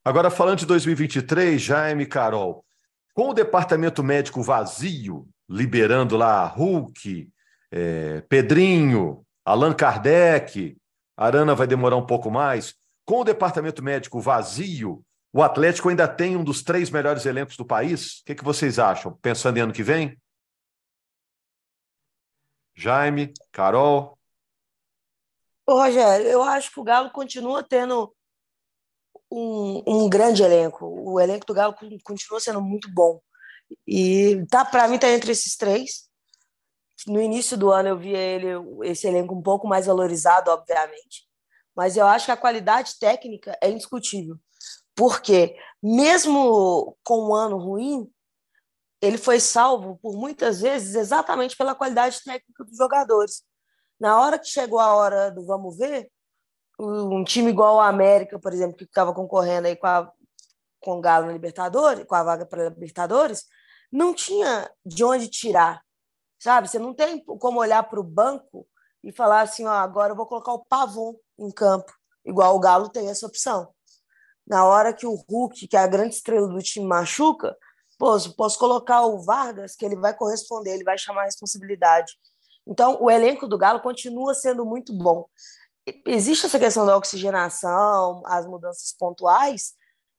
Agora, 0.04 0.32
falando 0.32 0.60
de 0.60 0.66
2023, 0.66 1.62
Jaime 1.62 2.08
Carol, 2.08 2.66
com 3.14 3.30
o 3.30 3.34
departamento 3.34 4.04
médico 4.04 4.42
vazio, 4.42 5.28
liberando 5.48 6.18
lá 6.18 6.46
Hulk, 6.46 7.30
é, 7.72 8.22
Pedrinho, 8.28 9.24
Allan 9.46 9.74
Kardec, 9.74 10.76
Arana 11.16 11.54
vai 11.54 11.68
demorar 11.68 11.98
um 11.98 12.06
pouco 12.06 12.32
mais. 12.32 12.74
Com 13.06 13.22
o 13.22 13.24
departamento 13.24 13.84
médico 13.84 14.20
vazio, 14.20 15.04
o 15.34 15.44
Atlético 15.44 15.90
ainda 15.90 16.08
tem 16.08 16.36
um 16.36 16.44
dos 16.44 16.64
três 16.64 16.90
melhores 16.90 17.26
elencos 17.26 17.56
do 17.56 17.66
país? 17.66 18.20
O 18.20 18.26
que, 18.26 18.36
que 18.36 18.44
vocês 18.44 18.80
acham? 18.80 19.18
Pensando 19.22 19.58
em 19.58 19.62
ano 19.62 19.74
que 19.74 19.84
vem? 19.84 20.18
Jaime, 22.76 23.34
Carol. 23.52 24.18
Ô, 25.66 25.74
Rogério, 25.74 26.28
eu 26.28 26.42
acho 26.42 26.72
que 26.72 26.80
o 26.80 26.84
Galo 26.84 27.12
continua 27.12 27.64
tendo 27.64 28.14
um, 29.32 29.84
um 29.86 30.10
grande 30.10 30.44
elenco. 30.44 30.86
O 30.86 31.20
elenco 31.20 31.46
do 31.46 31.54
Galo 31.54 31.76
continua 32.04 32.40
sendo 32.40 32.62
muito 32.62 32.92
bom. 32.94 33.22
E 33.88 34.46
tá, 34.50 34.66
para 34.66 34.88
mim, 34.88 34.98
tá 34.98 35.10
entre 35.10 35.32
esses 35.32 35.56
três. 35.56 36.10
No 37.08 37.22
início 37.22 37.58
do 37.58 37.72
ano 37.72 37.90
eu 37.90 37.98
via 37.98 38.18
ele, 38.18 38.48
esse 38.84 39.08
elenco 39.08 39.34
um 39.34 39.42
pouco 39.42 39.68
mais 39.68 39.86
valorizado, 39.86 40.52
obviamente 40.52 41.32
mas 41.76 41.98
eu 41.98 42.06
acho 42.06 42.26
que 42.26 42.32
a 42.32 42.38
qualidade 42.38 42.98
técnica 43.00 43.58
é 43.62 43.70
indiscutível. 43.70 44.38
Porque, 44.96 45.56
mesmo 45.82 46.98
com 47.04 47.30
um 47.30 47.34
ano 47.34 47.58
ruim, 47.58 48.08
ele 49.02 49.18
foi 49.18 49.40
salvo 49.40 49.98
por 49.98 50.16
muitas 50.16 50.62
vezes 50.62 50.96
exatamente 50.96 51.58
pela 51.58 51.74
qualidade 51.74 52.24
técnica 52.24 52.64
dos 52.64 52.78
jogadores. 52.78 53.44
Na 54.00 54.20
hora 54.22 54.38
que 54.38 54.48
chegou 54.48 54.80
a 54.80 54.94
hora 54.94 55.32
do 55.32 55.46
vamos 55.46 55.78
ver, 55.78 56.10
um 56.80 57.24
time 57.24 57.50
igual 57.50 57.76
o 57.76 57.82
América, 57.82 58.40
por 58.40 58.54
exemplo, 58.54 58.78
que 58.78 58.84
estava 58.84 59.14
concorrendo 59.14 59.68
aí 59.68 59.76
com, 59.76 59.88
a, 59.88 60.12
com 60.80 60.98
o 60.98 61.02
Galo 61.02 61.28
na 61.28 61.34
Libertadores, 61.34 62.06
com 62.06 62.16
a 62.16 62.24
vaga 62.24 62.46
para 62.46 62.68
a 62.68 62.70
Libertadores, 62.70 63.46
não 63.92 64.14
tinha 64.14 64.70
de 64.86 65.04
onde 65.04 65.28
tirar, 65.28 65.82
sabe? 66.40 66.68
Você 66.68 66.80
não 66.80 66.94
tem 66.94 67.24
como 67.24 67.60
olhar 67.60 67.84
para 67.84 68.00
o 68.00 68.04
banco 68.04 68.68
e 69.04 69.12
falar 69.12 69.42
assim, 69.42 69.66
ó, 69.66 69.74
agora 69.74 70.14
eu 70.14 70.16
vou 70.16 70.28
colocar 70.28 70.54
o 70.54 70.66
Pavon 70.66 71.16
em 71.38 71.52
campo, 71.52 71.92
igual 72.26 72.56
o 72.56 72.60
Galo 72.60 72.90
tem 72.90 73.10
essa 73.10 73.26
opção. 73.26 73.74
Na 74.48 74.66
hora 74.66 74.94
que 74.94 75.06
o 75.06 75.16
Hulk, 75.16 75.68
que 75.68 75.78
é 75.78 75.80
a 75.80 75.88
grande 75.88 76.16
estrela 76.16 76.48
do 76.48 76.62
time, 76.62 76.86
machuca, 76.86 77.56
pô, 78.02 78.18
posso 78.36 78.58
colocar 78.58 79.06
o 79.06 79.22
Vargas, 79.22 79.76
que 79.76 79.86
ele 79.86 79.96
vai 79.96 80.12
corresponder, 80.12 80.74
ele 80.74 80.84
vai 80.84 80.98
chamar 80.98 81.22
a 81.22 81.26
responsabilidade. 81.26 82.12
Então, 82.66 82.98
o 83.00 83.12
elenco 83.12 83.48
do 83.48 83.60
Galo 83.60 83.80
continua 83.80 84.34
sendo 84.34 84.66
muito 84.66 84.92
bom. 84.92 85.28
Existe 86.08 86.48
essa 86.48 86.58
questão 86.58 86.84
da 86.84 86.98
oxigenação, 86.98 88.24
as 88.26 88.48
mudanças 88.48 88.92
pontuais, 88.98 89.74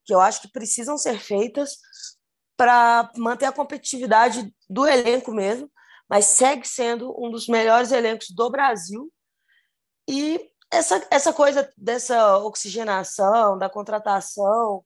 que 0.04 0.14
eu 0.14 0.20
acho 0.20 0.42
que 0.42 0.52
precisam 0.52 0.96
ser 0.96 1.18
feitas 1.18 1.76
para 2.56 3.10
manter 3.16 3.46
a 3.46 3.52
competitividade 3.52 4.54
do 4.70 4.86
elenco 4.86 5.32
mesmo, 5.32 5.68
mas 6.08 6.26
segue 6.26 6.66
sendo 6.68 7.12
um 7.18 7.32
dos 7.32 7.48
melhores 7.48 7.90
elencos 7.90 8.28
do 8.30 8.48
Brasil. 8.48 9.12
E 10.08 10.40
essa, 10.70 11.04
essa 11.10 11.32
coisa 11.32 11.68
dessa 11.76 12.38
oxigenação, 12.38 13.58
da 13.58 13.68
contratação, 13.68 14.84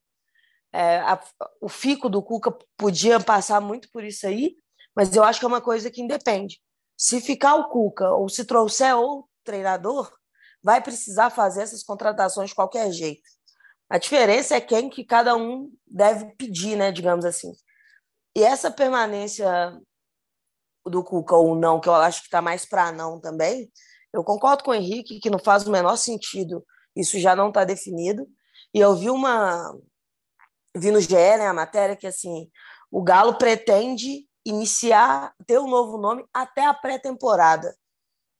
é, 0.76 0.98
a, 0.98 1.20
o 1.60 1.68
fico 1.68 2.08
do 2.08 2.22
Cuca 2.22 2.56
podia 2.76 3.18
passar 3.18 3.60
muito 3.60 3.88
por 3.90 4.04
isso 4.04 4.26
aí, 4.26 4.56
mas 4.94 5.14
eu 5.14 5.24
acho 5.24 5.38
que 5.38 5.44
é 5.44 5.48
uma 5.48 5.60
coisa 5.60 5.90
que 5.90 6.02
independe. 6.02 6.60
Se 6.96 7.20
ficar 7.20 7.54
o 7.54 7.68
Cuca 7.68 8.10
ou 8.10 8.28
se 8.28 8.44
trouxer 8.44 8.94
outro 8.96 9.28
treinador, 9.44 10.12
vai 10.62 10.82
precisar 10.82 11.30
fazer 11.30 11.62
essas 11.62 11.82
contratações 11.82 12.50
de 12.50 12.54
qualquer 12.54 12.90
jeito. 12.90 13.22
A 13.88 13.98
diferença 13.98 14.56
é 14.56 14.60
quem 14.60 14.90
que 14.90 15.04
cada 15.04 15.36
um 15.36 15.72
deve 15.86 16.26
pedir, 16.36 16.76
né, 16.76 16.90
digamos 16.90 17.24
assim. 17.24 17.52
E 18.36 18.42
essa 18.42 18.70
permanência 18.70 19.48
do 20.84 21.02
Cuca 21.02 21.36
ou 21.36 21.54
não, 21.54 21.80
que 21.80 21.88
eu 21.88 21.94
acho 21.94 22.20
que 22.20 22.26
está 22.26 22.42
mais 22.42 22.66
para 22.66 22.92
não 22.92 23.20
também, 23.20 23.70
eu 24.12 24.24
concordo 24.24 24.64
com 24.64 24.72
o 24.72 24.74
Henrique 24.74 25.20
que 25.20 25.30
não 25.30 25.38
faz 25.38 25.66
o 25.66 25.70
menor 25.70 25.96
sentido, 25.96 26.64
isso 26.94 27.18
já 27.18 27.36
não 27.36 27.48
está 27.48 27.64
definido. 27.64 28.26
E 28.74 28.80
eu 28.80 28.94
vi 28.94 29.10
uma. 29.10 29.74
Vi 30.76 30.90
no 30.90 31.00
GE, 31.00 31.14
né, 31.14 31.46
a 31.46 31.54
matéria, 31.54 31.96
que 31.96 32.06
assim, 32.06 32.50
o 32.90 33.02
Galo 33.02 33.38
pretende 33.38 34.26
iniciar, 34.44 35.34
ter 35.46 35.58
um 35.58 35.68
novo 35.68 35.98
nome 35.98 36.24
até 36.32 36.64
a 36.66 36.74
pré-temporada. 36.74 37.74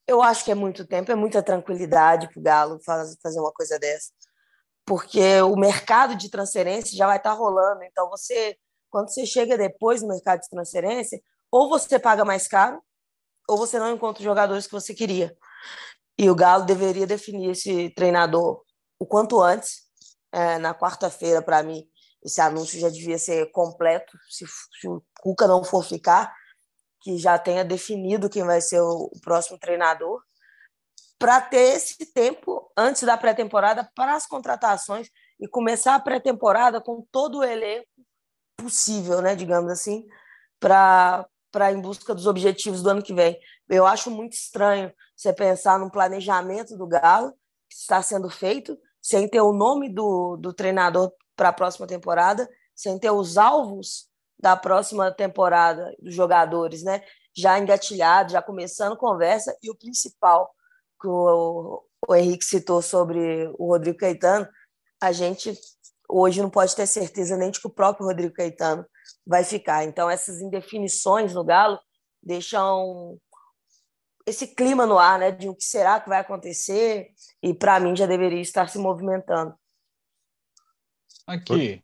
Eu 0.07 0.23
acho 0.23 0.45
que 0.45 0.53
é 0.53 0.55
muito 0.55 0.87
tempo, 0.87 1.11
é 1.11 1.17
muita 1.17 1.43
tranquilidade 1.43 2.29
para 2.29 2.39
o 2.39 2.43
Galo 2.43 2.79
fazer 2.83 3.41
uma 3.41 3.53
coisa 3.53 3.79
dessa. 3.79 4.13
Porque 4.85 5.41
o 5.41 5.57
mercado 5.57 6.15
de 6.15 6.31
transferência 6.31 6.97
já 6.97 7.07
vai 7.07 7.17
estar 7.17 7.31
tá 7.31 7.37
rolando. 7.37 7.83
Então, 7.83 8.09
você, 8.09 8.57
quando 8.89 9.09
você 9.09 9.27
chega 9.27 9.59
depois 9.59 10.01
no 10.01 10.09
mercado 10.09 10.41
de 10.41 10.49
transferência, 10.49 11.21
ou 11.51 11.69
você 11.69 11.99
paga 11.99 12.25
mais 12.25 12.47
caro, 12.47 12.81
ou 13.49 13.57
você 13.57 13.79
não 13.79 13.93
encontra 13.93 14.21
os 14.21 14.25
jogadores 14.25 14.67
que 14.67 14.73
você 14.73 14.95
queria. 14.95 15.37
E 16.17 16.31
o 16.31 16.35
Galo 16.35 16.65
deveria 16.65 17.07
definir 17.07 17.51
esse 17.51 17.91
treinador 17.91 18.63
o 18.99 19.07
quanto 19.07 19.41
antes. 19.41 19.87
É, 20.33 20.59
na 20.59 20.75
quarta-feira, 20.75 21.41
para 21.41 21.63
mim, 21.63 21.89
esse 22.27 22.41
anúncio 22.41 22.81
já 22.81 22.89
devia 22.89 23.19
ser 23.19 23.51
completo. 23.53 24.19
Se, 24.29 24.45
se, 24.47 24.89
o 24.89 25.01
Cuca 25.21 25.47
não 25.47 25.63
for 25.63 25.85
ficar, 25.85 26.35
que 27.01 27.17
já 27.19 27.39
tenha 27.39 27.65
definido 27.65 28.29
quem 28.29 28.45
vai 28.45 28.61
ser 28.61 28.81
o, 28.81 29.09
o 29.13 29.21
próximo 29.21 29.57
treinador, 29.59 30.21
para 31.19 31.41
ter 31.41 31.77
esse 31.77 32.05
tempo 32.13 32.69
antes 32.77 33.05
da 33.05 33.17
pré-temporada 33.17 33.89
para 33.95 34.17
as 34.17 34.27
contratações 34.27 35.09
e 35.41 35.47
começar 35.47 35.95
a 35.95 36.01
pré-temporada 36.01 36.81
com 36.81 37.07
todo 37.13 37.39
o 37.39 37.45
elenco 37.45 37.87
possível, 38.57 39.23
né, 39.23 39.37
digamos 39.37 39.71
assim, 39.71 40.05
para 40.59 41.29
em 41.73 41.81
busca 41.81 42.13
dos 42.13 42.27
objetivos 42.27 42.83
do 42.83 42.91
ano 42.91 43.03
que 43.03 43.15
vem. 43.15 43.39
Eu 43.69 43.87
acho 43.87 44.11
muito 44.11 44.33
estranho 44.33 44.93
você 45.15 45.33
pensar 45.33 45.79
no 45.79 45.91
planejamento 45.91 46.77
do 46.77 46.89
Galo 46.89 47.33
que 47.71 47.77
está 47.77 48.03
sendo 48.03 48.29
feito 48.29 48.77
sem 49.01 49.29
ter 49.29 49.41
o 49.41 49.53
nome 49.53 49.89
do, 49.89 50.37
do 50.37 50.53
treinador 50.53 51.13
para 51.37 51.51
a 51.51 51.53
próxima 51.53 51.87
temporada, 51.87 52.49
sem 52.75 52.99
ter 52.99 53.11
os 53.11 53.37
alvos 53.37 54.09
da 54.39 54.57
próxima 54.57 55.11
temporada 55.11 55.95
dos 55.99 56.15
jogadores, 56.15 56.83
né? 56.83 57.03
Já 57.35 57.59
engatilhado, 57.59 58.33
já 58.33 58.43
começando 58.43 58.97
conversa 58.97 59.57
e 59.63 59.71
o 59.71 59.77
principal 59.77 60.51
que 61.01 61.07
o, 61.07 61.83
o 62.09 62.15
Henrique 62.15 62.45
citou 62.45 62.81
sobre 62.81 63.51
o 63.59 63.69
Rodrigo 63.69 63.99
Caetano, 63.99 64.49
a 65.01 65.13
gente 65.13 65.59
hoje 66.09 66.41
não 66.41 66.49
pode 66.49 66.75
ter 66.75 66.87
certeza 66.87 67.37
nem 67.37 67.51
de 67.51 67.61
que 67.61 67.67
o 67.67 67.71
próprio 67.71 68.07
Rodrigo 68.07 68.35
Caetano 68.35 68.87
vai 69.27 69.45
ficar. 69.45 69.85
Então, 69.85 70.09
essas 70.09 70.41
indefinições 70.41 71.35
no 71.35 71.45
Galo 71.45 71.79
deixam 72.23 73.19
esse 74.27 74.49
clima 74.49 74.87
no 74.87 74.99
ar, 74.99 75.19
né, 75.19 75.31
de 75.31 75.49
o 75.49 75.55
que 75.55 75.65
será 75.65 76.01
que 76.01 76.09
vai 76.09 76.19
acontecer, 76.19 77.11
e 77.41 77.55
para 77.55 77.79
mim 77.79 77.95
já 77.95 78.07
deveria 78.07 78.41
estar 78.41 78.69
se 78.69 78.79
movimentando. 78.79 79.55
Aqui, 81.27 81.83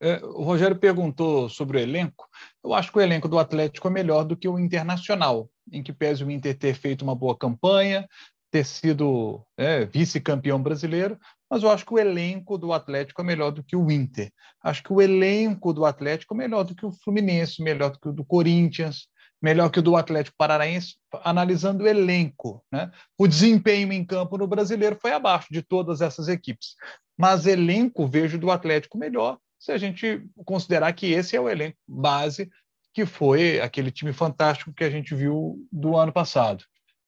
é, 0.00 0.24
o 0.24 0.42
Rogério 0.42 0.78
perguntou 0.78 1.48
sobre 1.48 1.78
o 1.78 1.80
elenco. 1.80 2.28
Eu 2.64 2.72
acho 2.72 2.90
que 2.92 2.98
o 2.98 3.00
elenco 3.00 3.28
do 3.28 3.38
Atlético 3.38 3.88
é 3.88 3.90
melhor 3.90 4.24
do 4.24 4.36
que 4.36 4.48
o 4.48 4.58
Internacional, 4.58 5.50
em 5.72 5.82
que 5.82 5.92
pese 5.92 6.24
o 6.24 6.30
Inter 6.30 6.56
ter 6.56 6.74
feito 6.74 7.02
uma 7.02 7.14
boa 7.14 7.36
campanha, 7.36 8.08
ter 8.50 8.64
sido 8.64 9.44
é, 9.56 9.84
vice-campeão 9.84 10.62
brasileiro, 10.62 11.18
mas 11.50 11.62
eu 11.62 11.70
acho 11.70 11.84
que 11.84 11.92
o 11.92 11.98
elenco 11.98 12.56
do 12.56 12.72
Atlético 12.72 13.20
é 13.20 13.24
melhor 13.24 13.50
do 13.50 13.62
que 13.62 13.76
o 13.76 13.90
Inter. 13.90 14.32
Acho 14.62 14.82
que 14.82 14.92
o 14.92 15.02
elenco 15.02 15.72
do 15.72 15.84
Atlético 15.84 16.34
é 16.34 16.38
melhor 16.38 16.62
do 16.64 16.74
que 16.74 16.86
o 16.86 16.92
Fluminense, 16.92 17.62
melhor 17.62 17.90
do 17.90 18.00
que 18.00 18.08
o 18.08 18.12
do 18.12 18.24
Corinthians, 18.24 19.08
melhor 19.40 19.70
que 19.70 19.78
o 19.78 19.82
do 19.82 19.96
Atlético 19.96 20.36
Paranaense, 20.36 20.96
analisando 21.24 21.84
o 21.84 21.88
elenco. 21.88 22.64
Né? 22.72 22.90
O 23.18 23.26
desempenho 23.26 23.92
em 23.92 24.04
campo 24.04 24.36
no 24.38 24.46
brasileiro 24.46 24.98
foi 25.00 25.12
abaixo 25.12 25.48
de 25.50 25.62
todas 25.62 26.00
essas 26.00 26.28
equipes, 26.28 26.74
mas 27.18 27.46
elenco 27.46 28.06
vejo 28.06 28.38
do 28.38 28.50
Atlético 28.50 28.96
melhor, 28.96 29.38
se 29.58 29.72
a 29.72 29.76
gente 29.76 30.24
considerar 30.44 30.92
que 30.92 31.06
esse 31.06 31.34
é 31.34 31.40
o 31.40 31.48
elenco 31.48 31.76
base 31.86 32.48
que 32.94 33.04
foi 33.04 33.60
aquele 33.60 33.90
time 33.90 34.12
fantástico 34.12 34.72
que 34.72 34.84
a 34.84 34.90
gente 34.90 35.14
viu 35.14 35.64
do 35.70 35.96
ano 35.96 36.12
passado. 36.12 36.64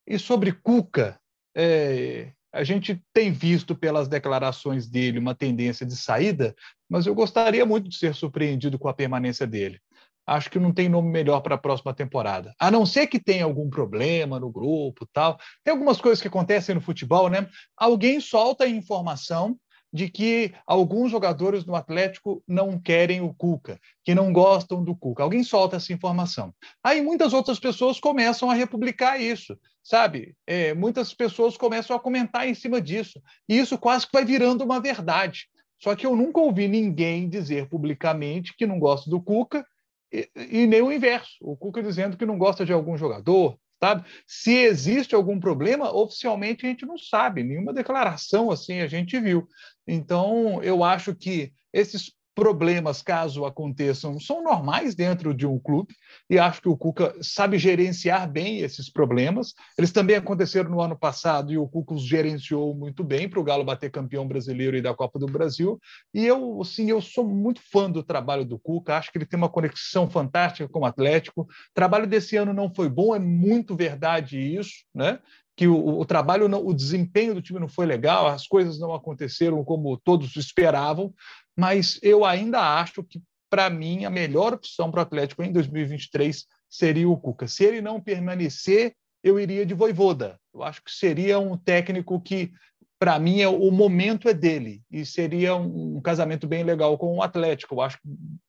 E 0.06 0.18
sobre 0.18 0.52
Cuca, 0.52 1.18
é, 1.56 2.32
a 2.52 2.64
gente 2.64 3.02
tem 3.12 3.32
visto 3.32 3.74
pelas 3.74 4.08
declarações 4.08 4.88
dele 4.88 5.18
uma 5.18 5.34
tendência 5.34 5.86
de 5.86 5.96
saída, 5.96 6.54
mas 6.88 7.06
eu 7.06 7.14
gostaria 7.14 7.64
muito 7.64 7.88
de 7.88 7.96
ser 7.96 8.14
surpreendido 8.14 8.78
com 8.78 8.88
a 8.88 8.94
permanência 8.94 9.46
dele. 9.46 9.80
Acho 10.26 10.50
que 10.50 10.58
não 10.58 10.72
tem 10.72 10.88
nome 10.88 11.08
melhor 11.08 11.40
para 11.40 11.56
a 11.56 11.58
próxima 11.58 11.94
temporada. 11.94 12.54
A 12.58 12.70
não 12.70 12.86
ser 12.86 13.06
que 13.06 13.18
tenha 13.18 13.44
algum 13.44 13.68
problema 13.68 14.38
no 14.38 14.50
grupo, 14.50 15.08
tal. 15.12 15.38
Tem 15.64 15.72
algumas 15.72 16.00
coisas 16.00 16.20
que 16.20 16.28
acontecem 16.28 16.74
no 16.74 16.80
futebol, 16.80 17.28
né? 17.28 17.48
Alguém 17.76 18.20
solta 18.20 18.64
a 18.64 18.68
informação 18.68 19.58
de 19.92 20.08
que 20.08 20.52
alguns 20.66 21.10
jogadores 21.10 21.64
do 21.64 21.74
Atlético 21.74 22.42
não 22.46 22.78
querem 22.78 23.20
o 23.20 23.34
Cuca, 23.34 23.78
que 24.04 24.14
não 24.14 24.32
gostam 24.32 24.82
do 24.84 24.94
Cuca. 24.94 25.22
Alguém 25.22 25.42
solta 25.42 25.76
essa 25.76 25.92
informação. 25.92 26.54
Aí 26.82 27.02
muitas 27.02 27.32
outras 27.32 27.58
pessoas 27.58 27.98
começam 27.98 28.50
a 28.50 28.54
republicar 28.54 29.20
isso, 29.20 29.58
sabe? 29.82 30.36
É, 30.46 30.74
muitas 30.74 31.12
pessoas 31.12 31.56
começam 31.56 31.96
a 31.96 32.00
comentar 32.00 32.48
em 32.48 32.54
cima 32.54 32.80
disso. 32.80 33.20
E 33.48 33.58
isso 33.58 33.76
quase 33.76 34.06
que 34.06 34.12
vai 34.12 34.24
virando 34.24 34.64
uma 34.64 34.80
verdade. 34.80 35.48
Só 35.82 35.96
que 35.96 36.06
eu 36.06 36.14
nunca 36.14 36.40
ouvi 36.40 36.68
ninguém 36.68 37.28
dizer 37.28 37.68
publicamente 37.68 38.54
que 38.56 38.66
não 38.66 38.78
gosta 38.78 39.10
do 39.10 39.20
Cuca 39.20 39.66
e, 40.12 40.28
e 40.36 40.66
nem 40.66 40.82
o 40.82 40.92
inverso. 40.92 41.36
O 41.40 41.56
Cuca 41.56 41.82
dizendo 41.82 42.16
que 42.16 42.26
não 42.26 42.38
gosta 42.38 42.64
de 42.64 42.72
algum 42.72 42.96
jogador, 42.96 43.58
sabe? 43.82 44.04
Se 44.26 44.52
existe 44.54 45.14
algum 45.14 45.40
problema, 45.40 45.92
oficialmente 45.92 46.66
a 46.66 46.68
gente 46.68 46.84
não 46.86 46.98
sabe, 46.98 47.42
nenhuma 47.42 47.72
declaração 47.72 48.50
assim 48.50 48.80
a 48.80 48.86
gente 48.86 49.18
viu. 49.18 49.48
Então, 49.86 50.62
eu 50.62 50.84
acho 50.84 51.14
que 51.14 51.52
esses 51.72 52.12
problemas, 52.40 53.02
caso 53.02 53.44
aconteçam, 53.44 54.18
são 54.18 54.42
normais 54.42 54.94
dentro 54.94 55.34
de 55.34 55.46
um 55.46 55.58
clube, 55.58 55.94
e 56.28 56.38
acho 56.38 56.62
que 56.62 56.70
o 56.70 56.76
Cuca 56.76 57.14
sabe 57.20 57.58
gerenciar 57.58 58.26
bem 58.30 58.60
esses 58.60 58.90
problemas. 58.90 59.52
Eles 59.76 59.92
também 59.92 60.16
aconteceram 60.16 60.70
no 60.70 60.80
ano 60.80 60.98
passado 60.98 61.52
e 61.52 61.58
o 61.58 61.68
Cuca 61.68 61.92
os 61.92 62.02
gerenciou 62.02 62.74
muito 62.74 63.04
bem 63.04 63.28
para 63.28 63.38
o 63.38 63.44
Galo 63.44 63.62
bater 63.62 63.90
campeão 63.90 64.26
brasileiro 64.26 64.74
e 64.74 64.80
da 64.80 64.94
Copa 64.94 65.18
do 65.18 65.26
Brasil. 65.26 65.78
E 66.14 66.24
eu, 66.24 66.62
assim, 66.62 66.88
eu 66.88 67.02
sou 67.02 67.28
muito 67.28 67.60
fã 67.70 67.90
do 67.90 68.02
trabalho 68.02 68.46
do 68.46 68.58
Cuca, 68.58 68.96
acho 68.96 69.12
que 69.12 69.18
ele 69.18 69.26
tem 69.26 69.36
uma 69.36 69.50
conexão 69.50 70.08
fantástica 70.08 70.66
com 70.66 70.80
o 70.80 70.86
Atlético. 70.86 71.42
O 71.42 71.46
trabalho 71.74 72.06
desse 72.06 72.38
ano 72.38 72.54
não 72.54 72.74
foi 72.74 72.88
bom, 72.88 73.14
é 73.14 73.18
muito 73.18 73.76
verdade 73.76 74.38
isso, 74.38 74.86
né? 74.94 75.18
que 75.60 75.68
o, 75.68 76.00
o, 76.00 76.06
trabalho, 76.06 76.48
não, 76.48 76.66
o 76.66 76.72
desempenho 76.72 77.34
do 77.34 77.42
time 77.42 77.60
não 77.60 77.68
foi 77.68 77.84
legal, 77.84 78.26
as 78.26 78.46
coisas 78.46 78.80
não 78.80 78.94
aconteceram 78.94 79.62
como 79.62 79.94
todos 79.98 80.34
esperavam, 80.36 81.12
mas 81.56 81.98
eu 82.02 82.24
ainda 82.24 82.60
acho 82.80 83.02
que, 83.02 83.20
para 83.48 83.68
mim, 83.68 84.04
a 84.04 84.10
melhor 84.10 84.54
opção 84.54 84.90
para 84.90 85.00
o 85.00 85.02
Atlético 85.02 85.42
em 85.42 85.52
2023 85.52 86.46
seria 86.68 87.08
o 87.08 87.16
Cuca. 87.16 87.48
Se 87.48 87.64
ele 87.64 87.80
não 87.80 88.00
permanecer, 88.00 88.94
eu 89.22 89.38
iria 89.38 89.66
de 89.66 89.74
Voivoda. 89.74 90.38
Eu 90.54 90.62
acho 90.62 90.82
que 90.82 90.90
seria 90.90 91.38
um 91.38 91.56
técnico 91.56 92.20
que, 92.20 92.52
para 92.98 93.18
mim, 93.18 93.40
é, 93.40 93.48
o 93.48 93.70
momento 93.70 94.28
é 94.28 94.34
dele 94.34 94.82
e 94.90 95.04
seria 95.04 95.54
um, 95.56 96.00
casamento 96.00 96.46
bem 96.46 96.62
legal 96.62 96.96
com 96.96 97.16
o 97.16 97.22
Atlético. 97.22 97.74
Eu 97.74 97.80
acho 97.80 97.98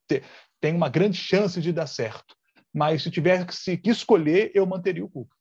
que 0.08 0.22
tem 0.60 0.76
uma 0.76 0.90
grande 0.90 1.18
chance 1.18 1.60
de 1.60 1.74
dar 1.74 1.88
certo. 1.88 2.36
Mas 2.74 3.04
se 3.04 3.12
tivesse 3.12 3.78
que 3.78 3.90
escolher, 3.90 4.52
eu 4.54 4.66
manteria 4.66 5.04
o 5.04 5.10
Cuca. 5.10 5.36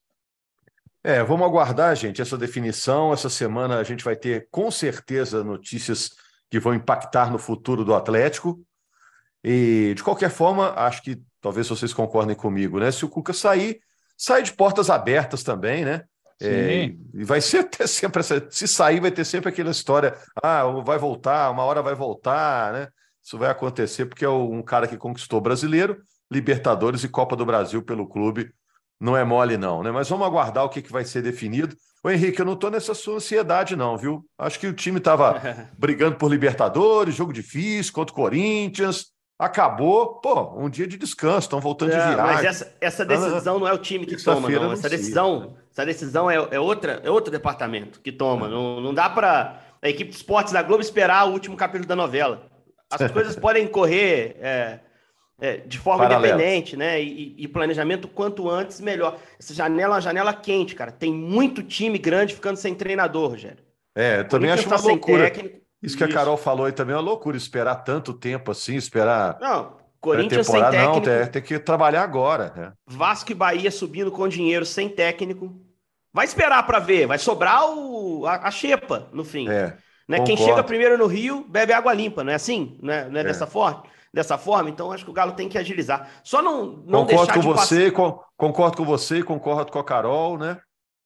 É, 1.03 1.23
vamos 1.23 1.47
aguardar, 1.47 1.97
gente, 1.97 2.21
essa 2.21 2.37
definição. 2.37 3.13
Essa 3.13 3.31
semana 3.31 3.79
a 3.79 3.85
gente 3.85 4.05
vai 4.05 4.17
ter 4.17 4.49
com 4.51 4.71
certeza 4.71 5.43
notícias 5.43 6.11
que 6.51 6.59
vão 6.59 6.75
impactar 6.75 7.31
no 7.31 7.39
futuro 7.39 7.85
do 7.85 7.95
Atlético. 7.95 8.61
E, 9.43 9.95
de 9.97 10.03
qualquer 10.03 10.31
forma, 10.31 10.75
acho 10.77 11.03
que 11.03 11.23
talvez 11.41 11.69
vocês 11.69 11.95
concordem 11.95 12.35
comigo, 12.37 12.79
né? 12.79 12.91
Se 12.91 13.05
o 13.05 13.09
Cuca 13.09 13.33
sair, 13.33 13.81
sai 14.17 14.43
de 14.43 14.53
portas 14.53 14.91
abertas 14.91 15.43
também, 15.43 15.85
né? 15.85 16.05
É, 16.43 16.91
e 17.15 17.25
vai 17.25 17.41
ser 17.43 17.65
ter 17.65 17.87
sempre 17.87 18.21
essa. 18.21 18.47
Se 18.51 18.67
sair, 18.67 19.01
vai 19.01 19.11
ter 19.11 19.25
sempre 19.25 19.49
aquela 19.49 19.71
história: 19.71 20.17
ah, 20.43 20.65
vai 20.85 20.99
voltar, 20.99 21.51
uma 21.51 21.63
hora 21.65 21.83
vai 21.83 21.95
voltar, 21.95 22.73
né? 22.73 22.89
Isso 23.23 23.39
vai 23.39 23.51
acontecer 23.51 24.07
porque 24.07 24.25
é 24.25 24.29
um 24.29 24.63
cara 24.63 24.89
que 24.89 24.97
conquistou 24.97 25.41
brasileiro, 25.41 26.03
Libertadores 26.31 27.05
e 27.05 27.09
Copa 27.09 27.37
do 27.37 27.47
Brasil 27.47 27.83
pelo 27.83 28.09
clube. 28.09 28.53
Não 28.99 29.17
é 29.17 29.25
mole, 29.25 29.57
não, 29.57 29.83
né? 29.83 29.91
Mas 29.91 30.09
vamos 30.09 30.27
aguardar 30.27 30.65
o 30.65 30.69
que, 30.69 30.83
que 30.83 30.93
vai 30.93 31.05
ser 31.05 31.23
definido. 31.23 31.77
Ô 32.03 32.11
Henrique, 32.11 32.41
eu 32.41 32.47
não 32.47 32.55
estou 32.55 32.71
nessa 32.71 32.95
sua 32.95 33.17
ansiedade, 33.17 33.77
não, 33.77 33.97
viu? 33.97 34.25
Acho 34.39 34.59
que 34.59 34.67
o 34.67 34.73
time 34.73 34.99
estava 34.99 35.41
brigando 35.77 36.17
por 36.17 36.31
Libertadores, 36.31 37.15
jogo 37.15 37.33
difícil 37.33 37.93
contra 37.93 38.13
o 38.13 38.17
Corinthians. 38.17 39.09
Acabou, 39.39 40.21
pô, 40.21 40.59
um 40.59 40.69
dia 40.69 40.87
de 40.87 40.99
descanso, 40.99 41.47
estão 41.47 41.61
voltando 41.61 41.93
é, 41.93 41.99
de 41.99 42.15
viagem. 42.15 42.35
Mas 42.35 42.45
essa, 42.45 42.77
essa 42.81 43.05
decisão 43.07 43.59
não 43.59 43.67
é 43.67 43.73
o 43.73 43.79
time 43.79 44.05
que 44.05 44.23
toma, 44.23 44.49
não. 44.49 44.73
Essa 44.73 44.89
decisão, 44.89 45.57
essa 45.71 45.85
decisão 45.85 46.31
é, 46.31 46.37
é, 46.51 46.61
outra, 46.61 47.01
é 47.03 47.11
outro 47.11 47.31
departamento 47.31 48.01
que 48.01 48.13
toma. 48.13 48.47
É. 48.47 48.51
Não, 48.51 48.81
não 48.81 48.93
dá 48.93 49.09
para 49.09 49.63
a 49.81 49.89
equipe 49.89 50.11
de 50.11 50.17
esportes 50.17 50.53
da 50.53 50.63
Globo 50.63 50.83
esperar 50.83 51.27
o 51.27 51.33
último 51.33 51.57
capítulo 51.57 51.89
da 51.89 51.97
novela. 51.97 52.51
As 52.91 53.11
coisas 53.11 53.37
podem 53.41 53.67
correr 53.67 54.37
é, 55.41 55.57
de 55.59 55.79
forma 55.79 56.05
Paralelo. 56.05 56.35
independente, 56.35 56.77
né? 56.77 57.03
E, 57.03 57.35
e, 57.39 57.49
planejamento 57.49 58.07
quanto 58.07 58.49
antes, 58.49 58.81
melhor. 58.81 59.19
Essa 59.39 59.55
janela 59.55 59.95
é 59.95 59.97
uma 59.97 60.01
janela 60.01 60.35
quente, 60.35 60.75
cara. 60.75 60.93
Tem 60.93 61.13
muito 61.13 61.63
time 61.63 61.99
grande 61.99 62.35
ficando 62.35 62.57
sem 62.57 62.75
treinador, 62.75 63.31
Rogério. 63.31 63.65
É, 63.97 64.21
eu 64.21 64.29
também 64.29 64.51
acho 64.51 64.67
uma 64.67 64.77
tá 64.79 64.87
loucura. 64.87 65.31
Técnico, 65.31 65.61
isso 65.83 65.97
que 65.97 66.05
a 66.05 66.09
Carol 66.09 66.37
falou 66.37 66.67
aí 66.67 66.73
também 66.73 66.95
é 66.95 66.99
uma 66.99 67.03
loucura, 67.03 67.37
esperar 67.37 67.77
tanto 67.77 68.13
tempo 68.13 68.51
assim, 68.51 68.77
esperar. 68.77 69.39
Não, 69.41 69.77
Corinthians 69.99 70.47
sem 70.47 70.61
técnico. 70.61 70.93
Não, 70.93 71.01
tem, 71.01 71.27
tem 71.27 71.43
que 71.43 71.59
trabalhar 71.59 72.03
agora. 72.03 72.53
Né? 72.55 72.73
Vasco 72.87 73.33
e 73.33 73.35
Bahia 73.35 73.71
subindo 73.71 74.11
com 74.11 74.29
dinheiro 74.29 74.67
sem 74.67 74.89
técnico. 74.89 75.55
Vai 76.13 76.27
esperar 76.27 76.67
para 76.67 76.79
ver, 76.81 77.07
vai 77.07 77.19
sobrar 77.19 77.71
o, 77.71 78.27
a, 78.27 78.49
a 78.49 78.51
xepa 78.51 79.09
no 79.13 79.25
fim. 79.25 79.49
É, 79.49 79.77
né? 80.09 80.21
Quem 80.21 80.37
chega 80.37 80.63
primeiro 80.65 80.99
no 80.99 81.07
Rio 81.07 81.47
bebe 81.49 81.73
água 81.73 81.95
limpa, 81.95 82.25
não 82.25 82.33
é 82.33 82.35
assim? 82.35 82.77
Não 82.83 82.93
é, 82.93 83.09
não 83.09 83.17
é, 83.17 83.21
é. 83.21 83.25
dessa 83.25 83.47
forma? 83.47 83.85
Dessa 84.13 84.37
forma, 84.37 84.69
então 84.69 84.91
acho 84.91 85.05
que 85.05 85.11
o 85.11 85.15
Galo 85.15 85.33
tem 85.33 85.49
que 85.49 85.59
agilizar. 85.59 86.11
Só 86.23 86.43
não, 86.43 86.83
não 86.85 87.07
concordo 87.07 87.07
deixar 87.07 87.35
com 87.35 87.41
de 87.41 87.47
você, 87.47 87.91
com, 87.91 88.21
concordo 88.37 88.77
com 88.77 88.85
você, 88.85 89.23
concordo 89.23 89.71
com 89.71 89.79
a 89.79 89.85
Carol, 89.85 90.37
né? 90.37 90.59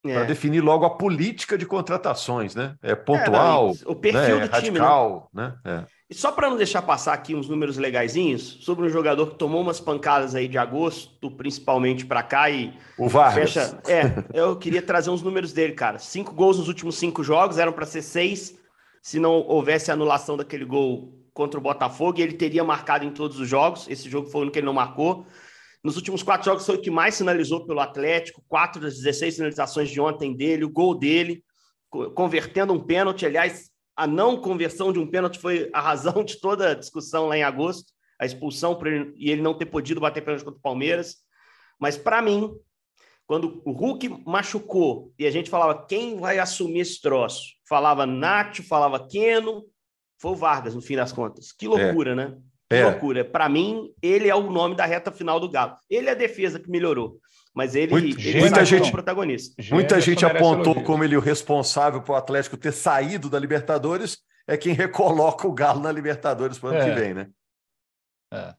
É. 0.06 0.12
Para 0.12 0.24
definir 0.24 0.60
logo 0.60 0.84
a 0.84 0.90
política 0.90 1.56
de 1.56 1.64
contratações, 1.64 2.54
né? 2.54 2.74
É 2.82 2.94
pontual, 2.94 3.70
é, 3.70 3.90
o 3.90 3.94
perfil 3.94 4.38
né? 4.38 4.46
do 4.46 4.54
é 4.54 4.56
radical, 4.56 5.30
time, 5.30 5.42
né? 5.42 5.54
né? 5.64 5.82
É. 5.88 5.94
E 6.10 6.14
só 6.14 6.30
para 6.30 6.50
não 6.50 6.58
deixar 6.58 6.82
passar 6.82 7.14
aqui 7.14 7.34
uns 7.34 7.48
números 7.48 7.78
legaisinhos 7.78 8.58
sobre 8.60 8.84
um 8.84 8.90
jogador 8.90 9.30
que 9.30 9.38
tomou 9.38 9.62
umas 9.62 9.80
pancadas 9.80 10.34
aí 10.34 10.46
de 10.46 10.58
agosto, 10.58 11.30
principalmente 11.30 12.04
para 12.04 12.22
cá 12.22 12.50
e 12.50 12.78
o 12.98 13.08
Vargas. 13.08 13.54
Fecha... 13.54 13.78
É, 13.88 14.24
eu 14.38 14.56
queria 14.56 14.82
trazer 14.82 15.08
uns 15.08 15.22
números 15.22 15.54
dele, 15.54 15.72
cara. 15.72 15.98
Cinco 15.98 16.34
gols 16.34 16.58
nos 16.58 16.68
últimos 16.68 16.96
cinco 16.96 17.24
jogos, 17.24 17.56
eram 17.56 17.72
para 17.72 17.86
ser 17.86 18.02
seis, 18.02 18.54
se 19.02 19.18
não 19.18 19.32
houvesse 19.32 19.90
anulação 19.90 20.36
daquele 20.36 20.66
gol 20.66 21.23
contra 21.34 21.58
o 21.58 21.62
Botafogo 21.62 22.18
e 22.18 22.22
ele 22.22 22.34
teria 22.34 22.64
marcado 22.64 23.04
em 23.04 23.10
todos 23.10 23.38
os 23.38 23.48
jogos. 23.48 23.86
Esse 23.88 24.08
jogo 24.08 24.30
foi 24.30 24.46
o 24.46 24.50
que 24.50 24.60
ele 24.60 24.66
não 24.66 24.72
marcou. 24.72 25.26
Nos 25.82 25.96
últimos 25.96 26.22
quatro 26.22 26.46
jogos 26.46 26.64
foi 26.64 26.76
o 26.76 26.80
que 26.80 26.90
mais 26.90 27.16
sinalizou 27.16 27.66
pelo 27.66 27.80
Atlético, 27.80 28.42
quatro 28.48 28.80
das 28.80 28.94
16 28.94 29.34
sinalizações 29.34 29.90
de 29.90 30.00
ontem 30.00 30.34
dele, 30.34 30.64
o 30.64 30.70
gol 30.70 30.94
dele, 30.94 31.44
convertendo 32.14 32.72
um 32.72 32.80
pênalti. 32.80 33.26
Aliás, 33.26 33.68
a 33.94 34.06
não 34.06 34.40
conversão 34.40 34.92
de 34.92 34.98
um 34.98 35.06
pênalti 35.06 35.38
foi 35.38 35.68
a 35.74 35.80
razão 35.80 36.24
de 36.24 36.40
toda 36.40 36.70
a 36.70 36.74
discussão 36.74 37.26
lá 37.26 37.36
em 37.36 37.42
agosto, 37.42 37.92
a 38.18 38.24
expulsão 38.24 38.78
ele, 38.86 39.12
e 39.16 39.30
ele 39.30 39.42
não 39.42 39.52
ter 39.52 39.66
podido 39.66 40.00
bater 40.00 40.24
pênalti 40.24 40.44
contra 40.44 40.58
o 40.58 40.62
Palmeiras. 40.62 41.16
Mas 41.78 41.98
para 41.98 42.22
mim, 42.22 42.50
quando 43.26 43.60
o 43.64 43.72
Hulk 43.72 44.22
machucou 44.24 45.12
e 45.18 45.26
a 45.26 45.30
gente 45.30 45.50
falava 45.50 45.84
quem 45.86 46.16
vai 46.16 46.38
assumir 46.38 46.80
esse 46.80 47.00
troço, 47.00 47.54
falava 47.68 48.06
Nacho, 48.06 48.62
falava 48.62 49.06
Keno, 49.06 49.64
foi 50.24 50.32
o 50.32 50.36
Vargas 50.36 50.74
no 50.74 50.80
fim 50.80 50.96
das 50.96 51.12
contas. 51.12 51.52
Que 51.52 51.68
loucura, 51.68 52.12
é. 52.12 52.14
né? 52.14 52.34
Que 52.70 52.76
é. 52.76 52.84
loucura. 52.84 53.22
Para 53.22 53.46
mim, 53.46 53.92
ele 54.00 54.26
é 54.26 54.34
o 54.34 54.50
nome 54.50 54.74
da 54.74 54.86
reta 54.86 55.12
final 55.12 55.38
do 55.38 55.50
Galo. 55.50 55.76
Ele 55.90 56.08
é 56.08 56.12
a 56.12 56.14
defesa 56.14 56.58
que 56.58 56.70
melhorou. 56.70 57.18
Mas 57.54 57.74
ele, 57.74 57.92
Muito, 57.92 58.18
ele 58.18 58.40
muita 58.40 58.64
gente, 58.64 58.90
protagonista. 58.90 59.54
Muita 59.70 60.00
gente 60.00 60.24
apontou 60.24 60.82
como 60.82 61.04
ele 61.04 61.14
o 61.14 61.20
responsável 61.20 62.02
para 62.02 62.14
o 62.14 62.16
Atlético 62.16 62.56
ter 62.56 62.72
saído 62.72 63.28
da 63.28 63.38
Libertadores. 63.38 64.18
É 64.48 64.56
quem 64.56 64.72
recoloca 64.72 65.46
o 65.46 65.52
Galo 65.52 65.80
na 65.80 65.92
Libertadores 65.92 66.58
para 66.58 66.70
o 66.70 66.72
ano 66.72 66.80
é. 66.80 66.94
que 66.94 67.00
vem, 67.00 67.14
né? 67.14 67.28
É. 68.32 68.54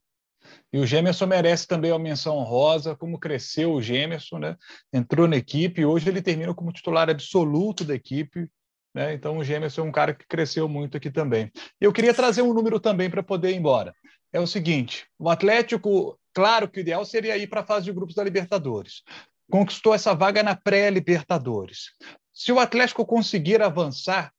E 0.72 0.78
o 0.78 0.86
Gemerson 0.86 1.26
merece 1.26 1.66
também 1.66 1.90
a 1.90 1.98
menção 1.98 2.36
honrosa, 2.36 2.94
como 2.94 3.18
cresceu 3.18 3.72
o 3.72 3.82
Gemerson, 3.82 4.38
né? 4.38 4.56
Entrou 4.92 5.26
na 5.26 5.36
equipe, 5.36 5.84
hoje 5.84 6.08
ele 6.08 6.22
termina 6.22 6.54
como 6.54 6.72
titular 6.72 7.10
absoluto 7.10 7.84
da 7.84 7.94
equipe. 7.94 8.48
Né? 8.96 9.12
Então, 9.12 9.36
o 9.36 9.44
Gemerson 9.44 9.82
é 9.82 9.84
um 9.84 9.92
cara 9.92 10.14
que 10.14 10.26
cresceu 10.26 10.66
muito 10.66 10.96
aqui 10.96 11.10
também. 11.10 11.52
Eu 11.78 11.92
queria 11.92 12.14
trazer 12.14 12.40
um 12.40 12.54
número 12.54 12.80
também 12.80 13.10
para 13.10 13.22
poder 13.22 13.50
ir 13.50 13.56
embora. 13.56 13.94
É 14.32 14.40
o 14.40 14.46
seguinte: 14.46 15.06
o 15.18 15.28
Atlético, 15.28 16.18
claro 16.32 16.66
que 16.66 16.78
o 16.78 16.80
ideal 16.80 17.04
seria 17.04 17.36
ir 17.36 17.46
para 17.46 17.60
a 17.60 17.66
fase 17.66 17.84
de 17.84 17.92
grupos 17.92 18.14
da 18.14 18.24
Libertadores. 18.24 19.02
Conquistou 19.50 19.94
essa 19.94 20.14
vaga 20.14 20.42
na 20.42 20.56
pré-Libertadores. 20.56 21.90
Se 22.32 22.50
o 22.50 22.58
Atlético 22.58 23.04
conseguir 23.04 23.60
avançar 23.60 24.32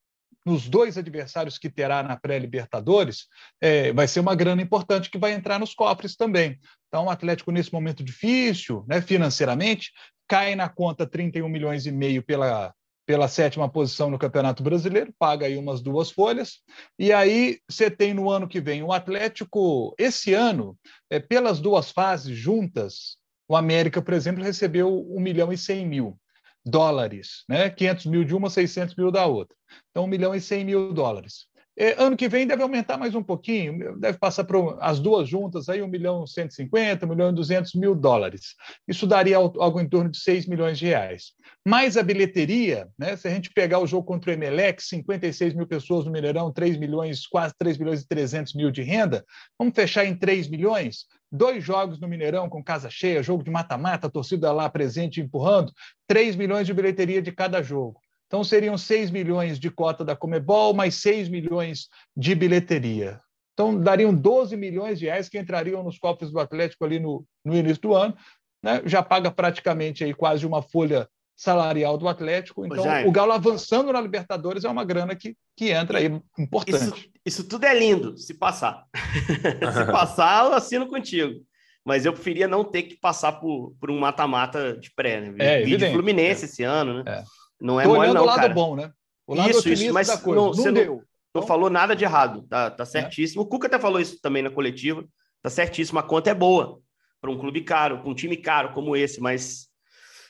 nos 0.43 0.67
dois 0.67 0.97
adversários 0.97 1.59
que 1.59 1.69
terá 1.69 2.01
na 2.01 2.17
pré-Libertadores, 2.17 3.27
é, 3.61 3.93
vai 3.93 4.07
ser 4.07 4.21
uma 4.21 4.33
grana 4.33 4.63
importante 4.63 5.11
que 5.11 5.19
vai 5.19 5.33
entrar 5.33 5.59
nos 5.59 5.75
cofres 5.75 6.15
também. 6.15 6.57
Então, 6.87 7.05
o 7.05 7.09
Atlético, 7.11 7.51
nesse 7.51 7.71
momento 7.71 8.03
difícil, 8.03 8.83
né, 8.87 9.01
financeiramente, 9.03 9.91
cai 10.27 10.55
na 10.55 10.67
conta 10.67 11.05
31 11.05 11.47
milhões 11.47 11.85
e 11.85 11.91
meio 11.91 12.23
pela 12.23 12.73
pela 13.07 13.29
sétima 13.29 13.69
posição 13.69 14.11
no 14.11 14.19
Campeonato 14.19 14.61
Brasileiro, 14.61 15.13
paga 15.17 15.45
aí 15.45 15.57
umas 15.57 15.81
duas 15.81 16.11
folhas. 16.11 16.59
E 16.99 17.13
aí 17.13 17.57
você 17.67 17.89
tem 17.89 18.13
no 18.13 18.29
ano 18.29 18.49
que 18.49 18.59
vem 18.59 18.83
o 18.83 18.91
Atlético, 18.91 19.95
esse 19.97 20.33
ano, 20.33 20.77
é, 21.09 21.17
pelas 21.17 21.61
duas 21.61 21.89
fases 21.89 22.37
juntas, 22.37 23.15
o 23.47 23.55
América, 23.55 24.01
por 24.01 24.13
exemplo, 24.13 24.43
recebeu 24.43 25.07
1 25.09 25.21
milhão 25.21 25.53
e 25.53 25.57
100 25.57 25.87
mil 25.87 26.19
dólares, 26.65 27.45
né? 27.47 27.69
500 27.69 28.05
mil 28.07 28.25
de 28.25 28.35
uma, 28.35 28.49
600 28.49 28.93
mil 28.97 29.09
da 29.09 29.25
outra. 29.25 29.55
Então, 29.89 30.03
1 30.03 30.07
milhão 30.07 30.35
e 30.35 30.41
100 30.41 30.65
mil 30.65 30.93
dólares. 30.93 31.47
É, 31.79 31.93
ano 32.01 32.17
que 32.17 32.27
vem 32.27 32.47
deve 32.47 32.63
aumentar 32.63 32.97
mais 32.97 33.13
um 33.13 33.21
pouquinho, 33.21 33.99
deve 33.99 34.17
passar 34.17 34.43
para 34.45 34.57
as 34.79 34.99
duas 34.99 35.29
juntas, 35.29 35.69
aí 35.69 35.79
1 35.79 35.87
milhão 35.87 36.23
e 36.23 36.27
150, 36.27 37.05
1 37.05 37.09
milhão 37.09 37.29
e 37.29 37.35
200 37.35 37.75
mil 37.75 37.93
dólares. 37.93 38.55
Isso 38.87 39.05
daria 39.05 39.37
algo 39.37 39.79
em 39.79 39.87
torno 39.87 40.09
de 40.09 40.17
6 40.17 40.47
milhões 40.47 40.79
de 40.79 40.87
reais. 40.87 41.33
Mais 41.63 41.95
a 41.95 42.01
bilheteria, 42.01 42.87
né, 42.97 43.15
se 43.15 43.27
a 43.27 43.31
gente 43.31 43.51
pegar 43.53 43.77
o 43.77 43.85
jogo 43.85 44.07
contra 44.07 44.31
o 44.31 44.33
Emelec, 44.33 44.81
56 44.81 45.53
mil 45.53 45.67
pessoas 45.67 46.03
no 46.03 46.11
Mineirão, 46.11 46.51
3 46.51 46.77
milhões, 46.77 47.27
quase 47.27 47.53
3 47.59 47.77
milhões 47.77 48.01
e 48.01 48.07
300 48.07 48.55
mil 48.55 48.71
de 48.71 48.81
renda, 48.81 49.23
vamos 49.59 49.75
fechar 49.75 50.03
em 50.03 50.15
3 50.15 50.47
milhões? 50.49 51.05
Dois 51.31 51.63
jogos 51.63 51.99
no 51.99 52.07
Mineirão 52.07 52.49
com 52.49 52.63
casa 52.63 52.89
cheia, 52.89 53.21
jogo 53.21 53.43
de 53.43 53.51
mata-mata, 53.51 54.09
torcida 54.09 54.51
lá 54.51 54.67
presente 54.67 55.21
empurrando, 55.21 55.71
3 56.07 56.35
milhões 56.35 56.65
de 56.65 56.73
bilheteria 56.73 57.21
de 57.21 57.31
cada 57.31 57.61
jogo. 57.61 58.01
Então, 58.27 58.43
seriam 58.43 58.77
6 58.77 59.09
milhões 59.09 59.57
de 59.57 59.71
cota 59.71 60.03
da 60.03 60.15
Comebol, 60.15 60.73
mais 60.73 60.95
6 60.95 61.29
milhões 61.29 61.87
de 62.15 62.35
bilheteria. 62.35 63.21
Então, 63.53 63.79
dariam 63.79 64.13
12 64.13 64.55
milhões 64.55 64.99
de 64.99 65.05
reais 65.05 65.27
que 65.27 65.39
entrariam 65.39 65.81
nos 65.81 65.97
cofres 65.97 66.29
do 66.29 66.39
Atlético 66.39 66.85
ali 66.85 66.99
no, 66.99 67.25
no 67.43 67.55
início 67.55 67.81
do 67.81 67.95
ano. 67.95 68.15
Né? 68.61 68.81
Já 68.85 69.01
paga 69.01 69.31
praticamente 69.31 70.03
aí 70.03 70.13
quase 70.13 70.45
uma 70.45 70.61
folha 70.61 71.07
salarial 71.35 71.97
do 71.97 72.07
Atlético. 72.07 72.65
Então, 72.65 72.83
o 73.07 73.11
Galo 73.11 73.31
avançando 73.31 73.93
na 73.93 74.01
Libertadores 74.01 74.63
é 74.63 74.69
uma 74.69 74.83
grana 74.83 75.15
que, 75.15 75.35
que 75.55 75.69
entra 75.69 75.99
aí, 75.99 76.05
importante. 76.37 76.83
Isso, 76.83 77.09
isso 77.25 77.43
tudo 77.47 77.65
é 77.65 77.77
lindo, 77.77 78.17
se 78.17 78.33
passar. 78.33 78.83
se 78.93 79.91
passar, 79.91 80.45
eu 80.45 80.53
assino 80.53 80.87
contigo. 80.87 81.39
Mas 81.85 82.05
eu 82.05 82.11
preferia 82.11 82.47
não 82.47 82.65
ter 82.65 82.83
que 82.83 82.97
passar 82.97 83.33
por, 83.33 83.73
por 83.79 83.89
um 83.89 83.97
mata-mata 83.97 84.75
de 84.77 84.91
pré, 84.93 85.21
né? 85.21 85.35
É, 85.39 85.61
Vi 85.63 85.77
de 85.77 85.89
Fluminense 85.91 86.43
é. 86.43 86.45
esse 86.45 86.63
ano, 86.63 87.01
né? 87.01 87.03
É. 87.07 87.23
Não 87.59 87.79
é 87.79 87.83
Tô 87.83 87.95
mole, 87.95 88.13
não, 88.13 88.21
o 88.21 88.25
lado 88.25 88.39
cara. 88.41 88.53
bom, 88.53 88.75
né? 88.75 88.91
O 89.25 89.35
lado 89.35 89.49
isso, 89.51 89.69
isso, 89.69 89.93
mas 89.93 90.07
da 90.07 90.17
coisa. 90.17 90.39
Não, 90.39 90.51
não, 90.51 90.73
deu. 90.73 90.95
Não, 90.95 91.03
não 91.35 91.41
falou 91.41 91.69
nada 91.69 91.95
de 91.95 92.03
errado, 92.03 92.43
tá, 92.49 92.71
tá 92.71 92.83
é. 92.83 92.85
certíssimo. 92.85 93.41
É. 93.41 93.45
O 93.45 93.47
Cuca 93.47 93.67
até 93.67 93.79
falou 93.79 93.99
isso 93.99 94.19
também 94.21 94.41
na 94.41 94.49
coletiva, 94.49 95.03
tá 95.41 95.49
certíssimo. 95.49 95.99
A 95.99 96.03
conta 96.03 96.29
é 96.29 96.33
boa 96.33 96.79
para 97.19 97.31
um 97.31 97.37
clube 97.37 97.61
caro, 97.61 97.99
para 97.99 98.09
um 98.09 98.15
time 98.15 98.37
caro 98.37 98.71
como 98.73 98.95
esse, 98.95 99.19
mas 99.19 99.67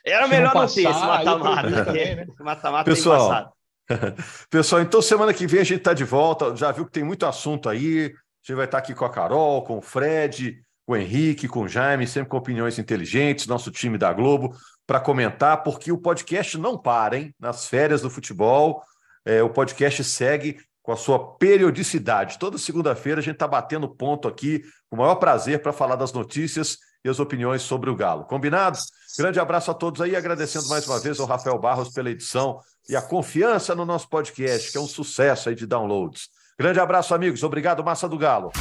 era 0.05 0.23
Se 0.23 0.29
melhor 0.29 0.53
não, 0.53 0.61
passar, 0.61 0.81
não 0.81 0.91
ter 0.91 0.97
esse 0.97 1.05
mata-mata. 1.05 1.93
Né? 1.93 2.27
Mata-mata 2.39 2.83
Pessoal, 2.89 3.53
Pessoal, 4.49 4.81
então 4.81 5.01
semana 5.01 5.33
que 5.33 5.47
vem 5.47 5.61
a 5.61 5.63
gente 5.63 5.79
está 5.79 5.93
de 5.93 6.03
volta. 6.03 6.55
Já 6.55 6.71
viu 6.71 6.85
que 6.85 6.91
tem 6.91 7.03
muito 7.03 7.25
assunto 7.25 7.69
aí. 7.69 8.05
A 8.05 8.07
gente 8.07 8.55
vai 8.55 8.65
estar 8.65 8.77
tá 8.77 8.83
aqui 8.83 8.93
com 8.93 9.05
a 9.05 9.09
Carol, 9.09 9.63
com 9.63 9.77
o 9.77 9.81
Fred, 9.81 10.61
com 10.87 10.93
o 10.93 10.95
Henrique, 10.95 11.49
com 11.49 11.63
o 11.63 11.67
Jaime, 11.67 12.07
sempre 12.07 12.29
com 12.29 12.37
opiniões 12.37 12.79
inteligentes, 12.79 13.45
nosso 13.45 13.69
time 13.69 13.97
da 13.97 14.13
Globo 14.13 14.55
para 14.87 15.01
comentar, 15.01 15.61
porque 15.63 15.91
o 15.91 15.97
podcast 15.97 16.57
não 16.57 16.77
para, 16.77 17.17
hein? 17.17 17.35
Nas 17.37 17.67
férias 17.67 18.01
do 18.01 18.09
futebol, 18.09 18.81
é, 19.25 19.43
o 19.43 19.49
podcast 19.49 20.01
segue 20.05 20.57
com 20.81 20.93
a 20.93 20.95
sua 20.95 21.35
periodicidade. 21.35 22.39
Toda 22.39 22.57
segunda-feira 22.57 23.19
a 23.19 23.21
gente 23.21 23.33
está 23.33 23.45
batendo 23.45 23.89
ponto 23.89 24.29
aqui, 24.29 24.63
com 24.89 24.95
o 24.95 24.99
maior 24.99 25.15
prazer, 25.15 25.61
para 25.61 25.73
falar 25.73 25.97
das 25.97 26.13
notícias 26.13 26.77
e 27.03 27.09
as 27.09 27.19
opiniões 27.19 27.63
sobre 27.63 27.89
o 27.89 27.95
Galo. 27.95 28.23
Combinados? 28.23 28.85
Grande 29.19 29.41
abraço 29.41 29.69
a 29.69 29.73
todos 29.73 29.99
aí, 29.99 30.15
agradecendo 30.15 30.69
mais 30.69 30.87
uma 30.87 31.01
vez 31.01 31.19
ao 31.19 31.27
Rafael 31.27 31.59
Barros 31.59 31.89
pela 31.89 32.09
edição 32.09 32.61
e 32.87 32.95
a 32.95 33.01
confiança 33.01 33.75
no 33.75 33.83
nosso 33.83 34.07
podcast, 34.07 34.71
que 34.71 34.77
é 34.77 34.81
um 34.81 34.87
sucesso 34.87 35.49
aí 35.49 35.55
de 35.55 35.67
downloads. 35.67 36.29
Grande 36.57 36.79
abraço, 36.79 37.13
amigos. 37.13 37.43
Obrigado, 37.43 37.83
Massa 37.83 38.07
do 38.07 38.17
Galo. 38.17 38.53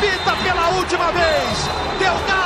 repita 0.00 0.34
pela 0.42 0.70
última 0.70 1.12
vez. 1.12 1.68
Deu 1.98 2.14
na 2.26 2.39